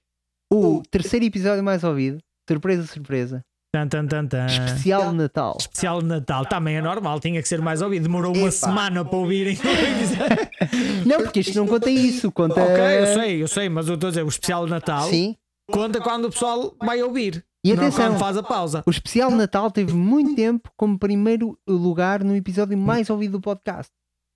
O 0.50 0.82
terceiro 0.90 1.26
episódio 1.26 1.62
mais 1.62 1.84
ouvido, 1.84 2.18
surpresa, 2.48 2.86
surpresa, 2.86 3.44
Tan, 3.70 3.86
tan, 3.86 4.06
tan, 4.06 4.26
tan. 4.26 4.46
especial 4.46 5.10
de 5.10 5.16
Natal. 5.18 5.56
Especial 5.60 6.00
de 6.00 6.08
Natal 6.08 6.46
também 6.46 6.76
é 6.78 6.80
normal, 6.80 7.20
tinha 7.20 7.42
que 7.42 7.46
ser 7.46 7.60
mais 7.60 7.82
ouvido. 7.82 8.04
Demorou 8.04 8.30
uma 8.32 8.48
Epá. 8.48 8.50
semana 8.50 9.04
para 9.04 9.18
ouvirem. 9.18 9.58
Não, 11.04 11.22
porque 11.22 11.40
isto 11.40 11.54
não 11.54 11.66
conta 11.66 11.90
isso, 11.90 12.32
conta. 12.32 12.62
ok, 12.62 12.76
eu 13.00 13.06
sei, 13.14 13.42
eu 13.42 13.48
sei, 13.48 13.68
mas 13.68 13.88
eu 13.88 13.94
estou 13.94 14.08
a 14.08 14.10
dizer, 14.10 14.22
o 14.24 14.28
especial 14.28 14.64
de 14.64 14.70
Natal 14.70 15.08
Sim. 15.10 15.36
conta 15.70 16.00
quando 16.00 16.24
o 16.26 16.30
pessoal 16.30 16.74
vai 16.82 17.02
ouvir. 17.02 17.44
E 17.64 17.74
não 17.74 17.82
atenção, 17.82 18.18
faz 18.18 18.36
a 18.36 18.42
pausa. 18.42 18.82
o 18.86 18.90
especial 18.90 19.30
de 19.30 19.36
Natal 19.36 19.70
teve 19.70 19.92
muito 19.92 20.34
tempo 20.36 20.70
como 20.76 20.98
primeiro 20.98 21.58
lugar 21.68 22.22
no 22.22 22.34
episódio 22.36 22.78
mais 22.78 23.10
ouvido 23.10 23.32
do 23.32 23.40
podcast. 23.40 23.90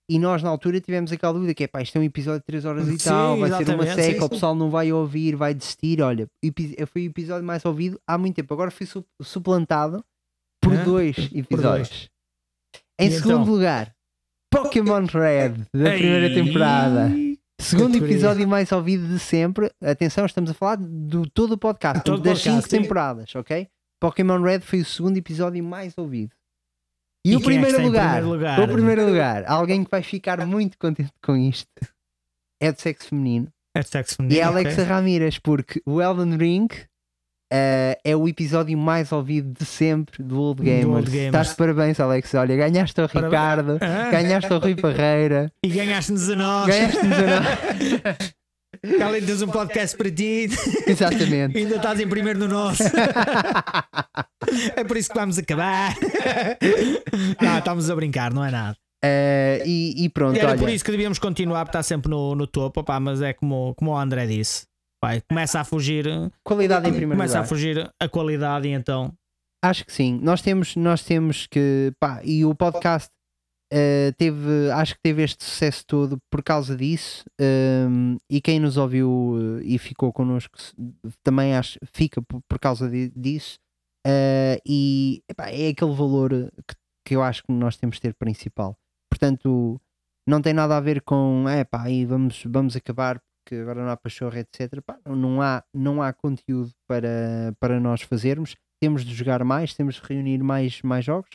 E 0.09 0.19
nós 0.19 0.43
na 0.43 0.49
altura 0.49 0.81
tivemos 0.81 1.11
aquela 1.13 1.31
dúvida 1.33 1.53
que 1.53 1.63
é 1.63 1.67
pá, 1.67 1.81
isto 1.81 1.95
é 1.95 1.99
um 2.01 2.03
episódio 2.03 2.41
de 2.41 2.45
3 2.45 2.65
horas 2.65 2.87
e 2.89 2.99
Sim, 2.99 3.09
tal, 3.09 3.37
vai 3.39 3.49
ser 3.51 3.73
uma 3.73 3.85
seca, 3.85 4.19
sim, 4.19 4.25
o 4.25 4.29
pessoal 4.29 4.53
não 4.53 4.69
vai 4.69 4.91
ouvir, 4.91 5.35
vai 5.37 5.53
desistir. 5.53 6.01
Olha, 6.01 6.27
foi 6.87 7.03
o 7.03 7.09
episódio 7.09 7.45
mais 7.45 7.63
ouvido 7.63 7.97
há 8.05 8.17
muito 8.17 8.35
tempo. 8.35 8.53
Agora 8.53 8.69
foi 8.69 8.85
su- 8.85 9.05
suplantado 9.21 10.03
por 10.61 10.75
dois 10.83 11.15
episódios. 11.33 12.09
Em 12.99 13.07
E 13.07 13.11
segundo 13.11 13.41
então? 13.43 13.53
lugar, 13.53 13.93
Pokémon 14.51 15.05
Red, 15.05 15.53
da 15.73 15.91
primeira 15.91 16.27
Ei. 16.27 16.33
temporada. 16.35 17.09
Segundo 17.63 17.95
episódio 17.97 18.47
mais 18.47 18.71
ouvido 18.71 19.07
de 19.07 19.19
sempre. 19.19 19.71
Atenção, 19.81 20.25
estamos 20.25 20.51
a 20.51 20.53
falar 20.53 20.75
do 20.77 21.27
todo 21.29 21.53
o 21.53 21.57
podcast, 21.57 22.03
Todo 22.03 22.21
das 22.21 22.39
podcast, 22.43 22.61
5 22.67 22.69
sim. 22.69 22.81
temporadas, 22.81 23.33
ok? 23.35 23.67
Pokémon 23.99 24.41
Red 24.41 24.61
foi 24.61 24.81
o 24.81 24.85
segundo 24.85 25.17
episódio 25.17 25.63
mais 25.63 25.93
ouvido. 25.97 26.33
E, 27.25 27.31
E 27.31 27.35
o 27.35 27.39
é 27.39 27.43
primeiro, 27.43 27.79
em 27.81 27.85
lugar, 27.85 28.15
primeiro 28.17 28.29
lugar? 28.29 28.59
o 28.59 28.67
primeiro 28.67 29.05
lugar, 29.05 29.45
alguém 29.47 29.83
que 29.83 29.89
vai 29.91 30.03
ficar 30.03 30.45
muito 30.45 30.77
contente 30.77 31.11
com 31.23 31.37
isto, 31.37 31.69
é 32.61 32.71
de 32.71 32.81
sexo 32.81 33.07
feminino. 33.09 33.47
É 33.75 33.81
de 33.81 33.87
sexo 33.89 34.15
E 34.15 34.17
feminino. 34.17 34.39
é 34.41 34.43
a 34.43 34.49
ok. 34.49 34.61
Alexa 34.61 34.83
Ramirez, 34.83 35.39
porque 35.39 35.81
o 35.85 36.01
Elden 36.01 36.37
Ring 36.37 36.67
eh, 37.53 37.99
é 38.03 38.15
o 38.15 38.27
episódio 38.27 38.75
mais 38.77 39.11
ouvido 39.11 39.53
de 39.59 39.63
sempre 39.65 40.23
do 40.23 40.41
Old 40.41 40.61
Do 40.61 40.63
Gamers. 40.65 40.87
Old 40.87 41.11
Gamers. 41.11 41.27
Estás 41.27 41.49
de 41.49 41.55
parabéns, 41.55 41.99
Alex. 41.99 42.33
Olha, 42.33 42.55
ganhaste 42.55 42.99
ao 42.99 43.07
Parabéns. 43.07 43.31
Ricardo, 43.31 43.77
Ah. 43.79 44.09
ganhaste 44.11 44.51
ao 44.51 44.59
Rui 44.59 44.75
Parreira, 44.75 45.51
E 45.63 45.67
ganhaste-nos 45.69 46.29
a 46.31 46.35
nós. 46.35 46.65
ganhaste-nos 46.67 47.17
a 47.19 47.21
nós. 47.21 48.33
Além 49.01 49.21
de 49.21 49.27
teres 49.27 49.41
um 49.43 49.47
podcast 49.47 49.95
para 49.95 50.11
ti, 50.11 50.49
Exatamente. 50.87 51.57
ainda 51.57 51.75
estás 51.75 51.99
em 52.01 52.07
primeiro 52.07 52.39
no 52.39 52.47
nosso. 52.47 52.83
é 54.75 54.83
por 54.83 54.97
isso 54.97 55.09
que 55.09 55.15
vamos 55.17 55.37
acabar. 55.37 55.95
Ah, 57.39 57.59
estamos 57.59 57.89
a 57.89 57.95
brincar, 57.95 58.33
não 58.33 58.43
é 58.43 58.49
nada. 58.51 58.75
Eh, 59.03 59.61
e, 59.65 60.05
e 60.05 60.09
pronto, 60.09 60.35
E 60.35 60.39
era 60.39 60.49
olha. 60.51 60.57
por 60.59 60.69
isso 60.69 60.83
que 60.83 60.91
devíamos 60.91 61.19
continuar, 61.19 61.65
porque 61.65 61.77
está 61.77 61.83
sempre 61.83 62.09
no, 62.09 62.33
no 62.35 62.47
topo, 62.47 62.79
opá, 62.81 62.99
mas 62.99 63.21
é 63.21 63.33
como, 63.33 63.73
como 63.75 63.91
o 63.91 63.97
André 63.97 64.25
disse. 64.25 64.65
Pai, 65.03 65.21
começa 65.27 65.59
a 65.59 65.63
fugir, 65.65 66.05
Qualidade 66.45 66.87
em 66.87 66.91
primeiro 66.93 67.17
começa 67.17 67.37
a 67.37 67.41
lugar. 67.41 67.49
fugir 67.49 67.93
a 67.99 68.07
qualidade 68.07 68.67
e 68.69 68.71
então 68.71 69.13
Acho 69.61 69.85
que 69.85 69.91
sim. 69.91 70.17
Nós 70.21 70.41
temos, 70.41 70.75
nós 70.77 71.03
temos 71.03 71.45
que. 71.47 71.93
Pá, 71.99 72.21
e 72.23 72.43
o 72.45 72.53
podcast 72.55 73.09
eh, 73.71 74.13
teve. 74.17 74.69
Acho 74.71 74.93
que 74.95 75.01
teve 75.01 75.23
este 75.23 75.43
sucesso 75.43 75.85
todo 75.85 76.17
por 76.31 76.41
causa 76.43 76.75
disso. 76.75 77.23
ehm, 77.39 78.17
e 78.29 78.39
quem 78.41 78.59
nos 78.59 78.77
ouviu 78.77 79.59
eh, 79.61 79.63
e 79.65 79.77
ficou 79.77 80.11
connosco 80.13 80.57
também 81.23 81.55
acho, 81.55 81.77
fica 81.93 82.21
por, 82.21 82.59
causa 82.59 82.89
di- 82.89 83.11
disso. 83.15 83.57
Eh, 84.07 84.59
e 84.65 85.21
epá, 85.29 85.49
é 85.49 85.69
aquele 85.69 85.93
valor 85.95 86.29
que, 86.67 86.75
que 87.07 87.15
eu 87.15 87.21
acho 87.23 87.43
que 87.43 87.51
nós 87.51 87.75
temos 87.77 87.95
de 87.97 88.01
ter 88.01 88.13
principal. 88.15 88.77
Portanto, 89.09 89.79
não 90.27 90.41
tem 90.41 90.53
nada 90.53 90.75
a 90.77 90.81
ver 90.81 91.01
com. 91.01 91.45
É 91.47 91.63
pá, 91.65 91.83
aí 91.83 92.05
vamos, 92.05 92.43
vamos 92.45 92.75
acabar 92.75 93.21
porque 93.43 93.55
agora 93.61 93.83
não 93.83 93.89
há 93.89 93.97
pachorra, 93.97 94.39
etc. 94.39 94.81
Pá, 94.85 94.97
não- 95.05 95.41
há, 95.41 95.63
não 95.73 96.01
há 96.01 96.13
conteúdo 96.13 96.71
para, 96.87 97.53
para 97.59 97.79
nós 97.79 98.01
fazermos 98.01 98.55
temos 98.81 99.05
de 99.05 99.13
jogar 99.13 99.43
mais, 99.45 99.73
temos 99.73 99.95
de 99.95 100.01
reunir 100.03 100.43
mais, 100.43 100.81
mais 100.81 101.05
jogos 101.05 101.29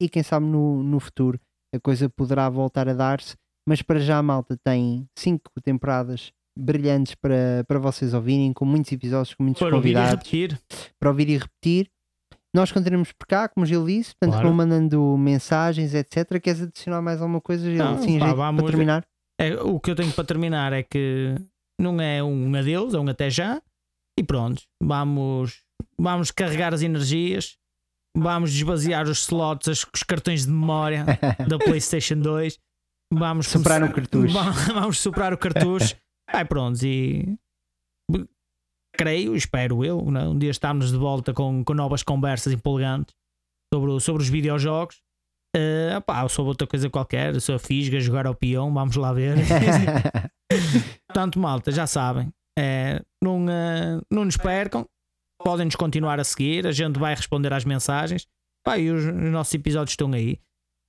e 0.00 0.08
quem 0.08 0.22
sabe 0.22 0.46
no, 0.46 0.82
no 0.82 1.00
futuro 1.00 1.40
a 1.74 1.80
coisa 1.80 2.08
poderá 2.08 2.48
voltar 2.48 2.88
a 2.88 2.94
dar-se. 2.94 3.34
Mas 3.68 3.82
para 3.82 3.98
já 3.98 4.18
a 4.18 4.22
malta 4.22 4.56
tem 4.64 5.06
cinco 5.18 5.50
temporadas 5.62 6.30
brilhantes 6.56 7.14
para, 7.16 7.64
para 7.66 7.78
vocês 7.80 8.14
ouvirem, 8.14 8.52
com 8.52 8.64
muitos 8.64 8.92
episódios, 8.92 9.34
com 9.34 9.42
muitos 9.42 9.60
para 9.60 9.74
ouvir 9.74 9.90
e 9.90 9.94
convidados 9.94 10.30
repetir. 10.30 10.60
para 11.00 11.08
ouvir 11.08 11.28
e 11.30 11.38
repetir. 11.38 11.90
Nós 12.54 12.70
continuamos 12.70 13.10
por 13.10 13.26
cá, 13.26 13.48
como 13.48 13.64
o 13.64 13.66
Gil 13.66 13.84
disse, 13.86 14.10
portanto 14.14 14.34
Claro. 14.34 14.48
vão 14.48 14.56
mandando 14.56 15.16
mensagens, 15.18 15.92
etc. 15.94 16.40
Queres 16.40 16.62
adicionar 16.62 17.02
mais 17.02 17.20
alguma 17.20 17.40
coisa, 17.40 17.64
Gil? 17.68 17.78
Não, 17.78 17.94
Assim, 17.96 18.18
pá, 18.20 18.32
vamos- 18.32 18.60
para 18.62 18.70
terminar? 18.70 19.04
É, 19.40 19.54
o 19.62 19.80
que 19.80 19.90
eu 19.90 19.94
tenho 19.96 20.12
para 20.12 20.24
terminar 20.24 20.72
é 20.72 20.82
que 20.82 21.34
não 21.80 22.00
é 22.00 22.22
um 22.22 22.54
adeus, 22.54 22.94
é 22.94 22.98
um 22.98 23.08
até 23.08 23.28
já. 23.30 23.60
E 24.18 24.22
pronto, 24.22 24.62
vamos, 24.82 25.62
vamos 25.98 26.30
carregar 26.30 26.72
as 26.72 26.82
energias, 26.82 27.56
vamos 28.16 28.50
esvaziar 28.54 29.04
os 29.08 29.22
slots, 29.22 29.68
as- 29.68 29.86
os 29.92 30.02
cartões 30.04 30.46
de 30.46 30.52
memória 30.52 31.04
da 31.48 31.58
PlayStation 31.58 32.16
2. 32.20 32.58
Vamos 33.12 33.48
começar- 33.52 33.82
o 33.90 33.92
cartucho. 33.92 34.32
Va- 34.34 34.50
Vamos 34.80 34.98
soprar 35.00 35.32
o 35.32 35.38
cartucho. 35.38 35.96
Ai, 36.30 36.44
pronto, 36.44 36.78
e 36.84 37.36
creio, 38.96 39.34
espero 39.34 39.84
eu, 39.84 40.10
né? 40.10 40.22
um 40.28 40.38
dia 40.38 40.50
estarmos 40.50 40.90
de 40.92 40.96
volta 40.96 41.34
com, 41.34 41.64
com 41.64 41.74
novas 41.74 42.02
conversas 42.02 42.52
empolgantes 42.52 43.14
sobre, 43.72 44.00
sobre 44.00 44.22
os 44.22 44.28
videojogos. 44.28 45.02
Eh, 45.56 46.00
pá, 46.00 46.28
sobre 46.28 46.48
outra 46.48 46.66
coisa 46.66 46.90
qualquer, 46.90 47.34
a 47.36 47.58
fisga, 47.58 48.00
jogar 48.00 48.26
ao 48.26 48.34
peão, 48.34 48.72
vamos 48.74 48.96
lá 48.96 49.12
ver. 49.12 49.36
Portanto, 51.06 51.38
malta, 51.38 51.70
já 51.70 51.86
sabem, 51.86 52.32
eh, 52.58 53.00
não, 53.22 53.46
eh, 53.48 54.00
não 54.10 54.24
nos 54.24 54.36
percam, 54.36 54.84
podem-nos 55.38 55.76
continuar 55.76 56.18
a 56.18 56.24
seguir, 56.24 56.66
a 56.66 56.72
gente 56.72 56.98
vai 56.98 57.14
responder 57.14 57.52
às 57.52 57.64
mensagens. 57.64 58.26
Pá, 58.64 58.78
e 58.78 58.90
os, 58.90 59.04
os 59.04 59.30
nossos 59.30 59.54
episódios 59.54 59.92
estão 59.92 60.12
aí. 60.12 60.40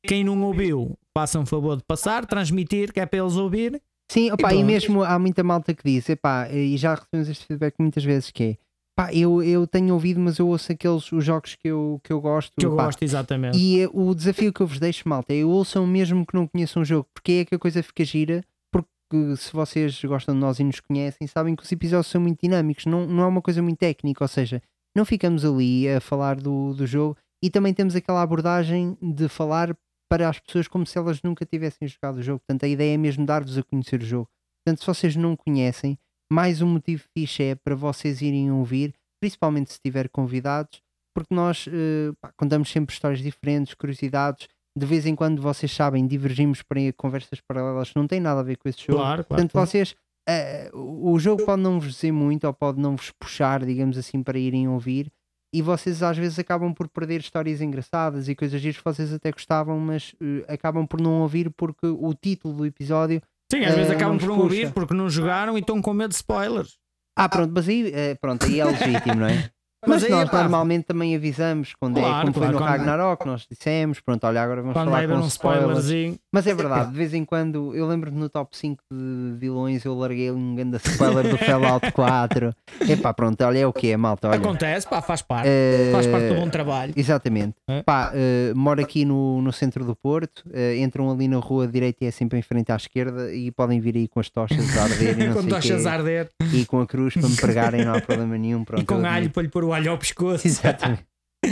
Quem 0.07 0.23
não 0.23 0.41
ouviu, 0.41 0.97
façam 1.15 1.43
um 1.43 1.45
favor 1.45 1.77
de 1.77 1.83
passar, 1.83 2.25
transmitir, 2.25 2.91
que 2.91 2.99
é 2.99 3.05
para 3.05 3.19
eles 3.19 3.35
ouvirem. 3.35 3.81
Sim, 4.09 4.31
opá, 4.31 4.53
e 4.53 4.57
pronto. 4.57 4.65
mesmo 4.65 5.03
há 5.03 5.19
muita 5.19 5.43
malta 5.43 5.73
que 5.73 5.83
diz, 5.83 6.07
epá, 6.09 6.49
e 6.49 6.77
já 6.77 6.95
recebemos 6.95 7.27
este 7.27 7.45
feedback 7.45 7.75
muitas 7.79 8.03
vezes 8.03 8.31
que 8.31 8.43
é 8.43 8.57
pá, 8.95 9.13
eu, 9.13 9.43
eu 9.43 9.67
tenho 9.67 9.93
ouvido, 9.93 10.19
mas 10.19 10.39
eu 10.39 10.47
ouço 10.47 10.71
aqueles 10.71 11.11
os 11.11 11.23
jogos 11.23 11.55
que 11.55 11.67
eu, 11.67 11.99
que 12.03 12.13
eu 12.13 12.21
gosto. 12.21 12.53
Que 12.57 12.65
eu 12.65 12.75
pá. 12.75 12.85
gosto, 12.85 13.03
exatamente. 13.03 13.57
E 13.57 13.81
eh, 13.81 13.89
o 13.93 14.15
desafio 14.15 14.53
que 14.53 14.61
eu 14.61 14.67
vos 14.67 14.79
deixo, 14.79 15.07
malta, 15.07 15.33
é 15.33 15.43
ouçam 15.43 15.85
mesmo 15.85 16.25
que 16.25 16.33
não 16.33 16.47
conheçam 16.47 16.81
o 16.81 16.85
jogo, 16.85 17.07
porque 17.13 17.31
é 17.31 17.45
que 17.45 17.55
a 17.55 17.59
coisa 17.59 17.83
fica 17.83 18.05
gira. 18.05 18.43
Porque 18.71 19.35
se 19.37 19.53
vocês 19.53 20.03
gostam 20.03 20.33
de 20.33 20.41
nós 20.41 20.59
e 20.59 20.63
nos 20.63 20.79
conhecem, 20.79 21.27
sabem 21.27 21.55
que 21.55 21.63
os 21.63 21.71
episódios 21.71 22.07
são 22.07 22.19
muito 22.19 22.39
dinâmicos, 22.41 22.85
não, 22.85 23.05
não 23.05 23.23
é 23.23 23.27
uma 23.27 23.41
coisa 23.41 23.61
muito 23.61 23.77
técnica, 23.77 24.23
ou 24.23 24.27
seja, 24.27 24.61
não 24.95 25.05
ficamos 25.05 25.45
ali 25.45 25.87
a 25.89 25.99
falar 25.99 26.37
do, 26.37 26.73
do 26.73 26.87
jogo 26.87 27.17
e 27.43 27.49
também 27.49 27.73
temos 27.73 27.95
aquela 27.95 28.21
abordagem 28.21 28.97
de 29.01 29.27
falar 29.27 29.77
para 30.09 30.29
as 30.29 30.39
pessoas 30.39 30.67
como 30.67 30.85
se 30.85 30.97
elas 30.97 31.21
nunca 31.21 31.45
tivessem 31.45 31.87
jogado 31.87 32.17
o 32.17 32.23
jogo. 32.23 32.39
Portanto, 32.39 32.63
a 32.63 32.67
ideia 32.67 32.93
é 32.93 32.97
mesmo 32.97 33.25
dar-vos 33.25 33.57
a 33.57 33.63
conhecer 33.63 34.01
o 34.01 34.05
jogo. 34.05 34.29
Portanto, 34.63 34.81
se 34.81 34.87
vocês 34.87 35.15
não 35.15 35.35
conhecem, 35.35 35.97
mais 36.31 36.61
um 36.61 36.67
motivo 36.67 37.03
fixe 37.13 37.43
é 37.43 37.55
para 37.55 37.75
vocês 37.75 38.21
irem 38.21 38.51
ouvir, 38.51 38.93
principalmente 39.21 39.71
se 39.71 39.79
tiver 39.79 40.09
convidados, 40.09 40.81
porque 41.15 41.33
nós 41.33 41.67
eh, 41.67 42.11
pá, 42.19 42.31
contamos 42.35 42.69
sempre 42.69 42.93
histórias 42.93 43.21
diferentes, 43.21 43.73
curiosidades. 43.73 44.47
De 44.77 44.85
vez 44.85 45.05
em 45.05 45.15
quando 45.15 45.41
vocês 45.41 45.71
sabem, 45.71 46.05
divergimos 46.05 46.61
para 46.61 46.79
conversas 46.97 47.39
paralelas 47.39 47.91
que 47.91 47.95
não 47.95 48.07
têm 48.07 48.19
nada 48.19 48.41
a 48.41 48.43
ver 48.43 48.57
com 48.57 48.67
esse 48.67 48.79
jogo. 48.79 48.99
Claro, 48.99 49.23
claro. 49.23 49.27
Portanto, 49.27 49.51
claro. 49.51 49.67
vocês, 49.67 49.95
eh, 50.27 50.69
o 50.73 51.17
jogo 51.17 51.45
pode 51.45 51.61
não 51.61 51.79
vos 51.79 51.93
dizer 51.93 52.11
muito 52.11 52.45
ou 52.45 52.53
pode 52.53 52.79
não 52.79 52.95
vos 52.95 53.11
puxar, 53.11 53.65
digamos 53.65 53.97
assim, 53.97 54.21
para 54.21 54.37
irem 54.37 54.67
ouvir. 54.67 55.09
E 55.53 55.61
vocês 55.61 56.03
às 56.03 56.17
vezes 56.17 56.37
acabam 56.37 56.73
por 56.73 56.89
perder 56.89 57.21
histórias 57.21 57.61
engraçadas 57.61 58.27
e 58.27 58.35
coisas 58.35 58.61
que 58.61 58.83
vocês 58.83 59.13
até 59.13 59.31
gostavam, 59.31 59.79
mas 59.79 60.13
eh, 60.21 60.53
acabam 60.53 60.85
por 60.85 60.99
não 60.99 61.21
ouvir 61.21 61.49
porque 61.51 61.87
o 61.87 62.13
título 62.13 62.55
do 62.55 62.65
episódio. 62.65 63.21
Sim, 63.59 63.65
às 63.65 63.75
vezes 63.75 63.91
eh, 63.91 63.95
acabam 63.95 64.17
por 64.17 64.27
não 64.27 64.39
ouvir 64.39 64.71
porque 64.71 64.93
não 64.93 65.09
jogaram 65.09 65.57
e 65.57 65.61
estão 65.61 65.81
com 65.81 65.93
medo 65.93 66.09
de 66.09 66.15
spoilers. 66.15 66.77
Ah, 67.17 67.29
pronto, 67.29 67.51
mas 67.55 67.67
aí, 67.69 67.91
eh, 67.93 68.15
pronto, 68.15 68.45
aí 68.45 68.59
é 68.59 68.65
legítimo, 68.65 69.15
não 69.15 69.27
é? 69.27 69.49
Mas, 69.87 70.03
aí, 70.03 70.09
nós 70.09 70.27
pá, 70.31 70.39
normalmente 70.39 70.85
também 70.85 71.15
avisamos 71.15 71.75
quando 71.79 71.97
é 71.97 72.01
Claro, 72.01 72.21
como 72.21 72.33
foi 72.33 72.41
claro, 72.41 72.53
no 72.53 72.59
quando- 72.59 72.69
Ragnarok, 72.71 73.23
nós 73.27 73.45
dissemos, 73.47 73.99
pronto, 73.99 74.25
olha, 74.25 74.41
agora 74.41 74.61
vamos 74.63 74.73
quando 74.73 74.85
falar 74.85 75.07
com 75.07 75.13
um 75.13 75.27
spoilers. 75.27 75.63
spoilerzinho. 75.67 76.19
Mas 76.33 76.47
é 76.47 76.55
verdade, 76.55 76.89
de 76.89 76.97
vez 76.97 77.13
em 77.13 77.23
quando, 77.23 77.75
eu 77.75 77.85
lembro-me 77.87 78.17
no 78.19 78.27
top 78.27 78.57
5 78.57 78.83
de 78.91 79.37
vilões, 79.37 79.85
eu 79.85 79.93
larguei 79.95 80.31
um 80.31 80.55
grande 80.55 80.77
spoiler 80.77 81.29
do 81.29 81.37
Fallout 81.37 81.91
4. 81.91 82.51
Epá, 82.89 83.13
pronto, 83.13 83.39
olha, 83.43 83.59
é 83.59 83.67
o 83.67 83.71
que 83.71 83.91
é, 83.91 83.95
malta, 83.95 84.27
olha. 84.27 84.37
Acontece, 84.39 84.87
pá, 84.89 85.03
faz 85.03 85.21
parte. 85.21 85.47
Eh, 85.47 85.91
Faz 85.91 86.07
parte 86.07 86.29
do 86.29 86.35
bom 86.35 86.49
trabalho. 86.65 86.93
Exatamente. 86.95 87.55
É. 87.69 87.83
Pá, 87.83 88.11
eh, 88.13 88.53
moro 88.55 88.81
aqui 88.81 89.05
no, 89.05 89.41
no 89.41 89.53
centro 89.53 89.85
do 89.85 89.95
Porto, 89.95 90.43
eh, 90.51 90.77
entram 90.79 91.09
ali 91.11 91.27
na 91.27 91.37
rua 91.37 91.67
direita 91.67 92.03
e 92.03 92.07
é 92.07 92.11
sempre 92.11 92.39
em 92.39 92.41
frente 92.41 92.71
à 92.71 92.75
esquerda 92.75 93.33
e 93.33 93.51
podem 93.51 93.79
vir 93.79 93.95
aí 93.95 94.07
com 94.07 94.19
as 94.19 94.29
tochas 94.29 94.77
a 94.77 94.83
arder 94.83 95.19
e 95.19 95.29
com 95.33 95.45
tochas 95.45 95.81
quê, 95.83 95.87
a 95.87 95.91
arder 95.93 96.29
e 96.53 96.65
com 96.65 96.81
a 96.81 96.87
cruz 96.87 97.13
para 97.13 97.29
me 97.29 97.35
pregarem, 97.35 97.85
não 97.85 97.93
há 97.93 98.01
problema 98.01 98.37
nenhum. 98.37 98.63
Pronto, 98.65 98.81
e 98.81 98.85
com 98.85 98.95
alho 98.95 99.07
admito. 99.07 99.33
para 99.33 99.43
lhe 99.43 99.49
pôr 99.49 99.63
o 99.63 99.73
alho 99.73 99.91
ao 99.91 99.97
pescoço. 99.97 100.47
Exatamente. 100.47 101.03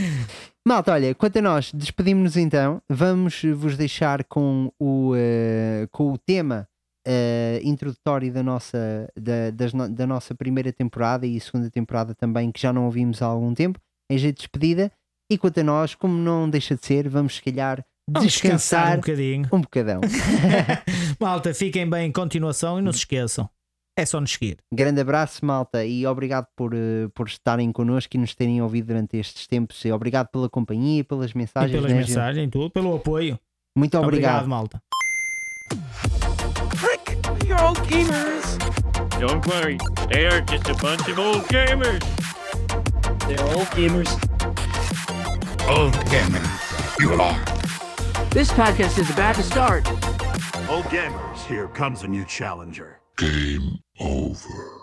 Malta, 0.67 0.93
olha, 0.93 1.13
quanto 1.13 1.38
a 1.39 1.41
nós, 1.41 1.71
despedimos-nos 1.73 2.38
então. 2.38 2.82
Vamos 2.89 3.41
vos 3.56 3.76
deixar 3.78 4.23
com 4.23 4.71
o, 4.80 5.13
eh, 5.15 5.88
com 5.91 6.12
o 6.13 6.17
tema 6.17 6.67
eh, 7.06 7.60
introdutório 7.63 8.32
da 8.32 8.41
nossa, 8.41 9.10
da, 9.19 9.52
das 9.52 9.73
no- 9.73 9.89
da 9.89 10.08
nossa 10.08 10.34
primeira 10.34 10.71
temporada 10.71 11.28
e 11.28 11.38
segunda 11.39 11.69
temporada 11.69 12.15
também, 12.15 12.49
que 12.49 12.62
já 12.62 12.71
não 12.71 12.86
ouvimos 12.86 13.21
há 13.21 13.26
algum 13.26 13.54
tempo, 13.54 13.78
em 14.10 14.17
jeito 14.17 14.36
de 14.38 14.41
despedida. 14.43 14.89
E 15.29 15.38
quanto 15.38 15.59
a 15.59 15.63
nós, 15.63 15.95
como 15.95 16.13
não 16.15 16.49
deixa 16.49 16.75
de 16.75 16.86
ser, 16.86 17.07
vamos 17.09 17.36
se 17.36 17.41
calhar 17.43 17.83
Vamos 18.09 18.31
descansar 18.33 18.57
descansar 18.57 18.93
um 18.93 18.95
bocadinho. 18.97 19.49
um 19.53 19.62
bocadão. 19.62 20.01
Malta, 21.19 21.53
fiquem 21.53 21.89
bem 21.89 22.07
em 22.07 22.12
continuação 22.12 22.77
e 22.79 22.81
não 22.81 22.91
se 22.91 22.99
esqueçam. 22.99 23.49
É 23.97 24.05
só 24.05 24.19
nos 24.19 24.31
seguir. 24.33 24.57
Grande 24.73 24.99
abraço, 25.01 25.45
malta, 25.45 25.86
e 25.86 26.05
obrigado 26.07 26.47
por, 26.55 26.73
eh, 26.73 27.07
por 27.13 27.27
estarem 27.27 27.71
connosco 27.71 28.15
e 28.15 28.19
nos 28.19 28.33
terem 28.33 28.59
ouvido 28.59 28.88
durante 28.88 29.17
estes 29.17 29.45
tempos. 29.45 29.86
E 29.86 29.91
obrigado 29.91 30.29
pela 30.29 30.49
companhia 30.49 31.01
e 31.01 31.03
pelas 31.03 31.29
E 31.31 31.38
mensagens. 31.38 31.71
pelas 31.71 31.91
né, 31.91 31.99
gente? 31.99 32.07
mensagens, 32.09 32.49
tudo, 32.49 32.71
pelo 32.71 32.95
apoio. 32.95 33.39
Muito 33.77 33.95
Obrigado, 33.99 34.45
obrigado. 34.45 34.49
malta. 34.49 34.81
Frick, 36.75 37.17
you're 37.47 37.62
all 37.62 37.75
gamers. 37.88 38.57
Don't 39.19 39.47
worry, 39.47 39.77
they 40.12 40.25
are 40.25 40.41
just 40.41 40.67
a 40.69 40.73
bunch 40.81 41.07
of 41.09 41.19
old 41.19 41.47
gamers. 41.49 41.99
They're 43.27 43.39
all 43.55 43.65
gamers. 43.75 44.09
Old 45.69 45.93
gamers, 46.12 46.99
you 46.99 47.13
are. 47.13 47.39
This 48.32 48.52
podcast 48.52 48.99
is 48.99 49.10
about 49.10 49.36
to 49.36 49.43
start. 49.43 49.88
Old 50.69 50.84
gamers, 50.86 51.38
here 51.45 51.69
comes 51.69 52.04
a 52.04 52.08
new 52.08 52.26
challenger. 52.26 52.99
Game 53.15 53.80
over. 53.97 54.83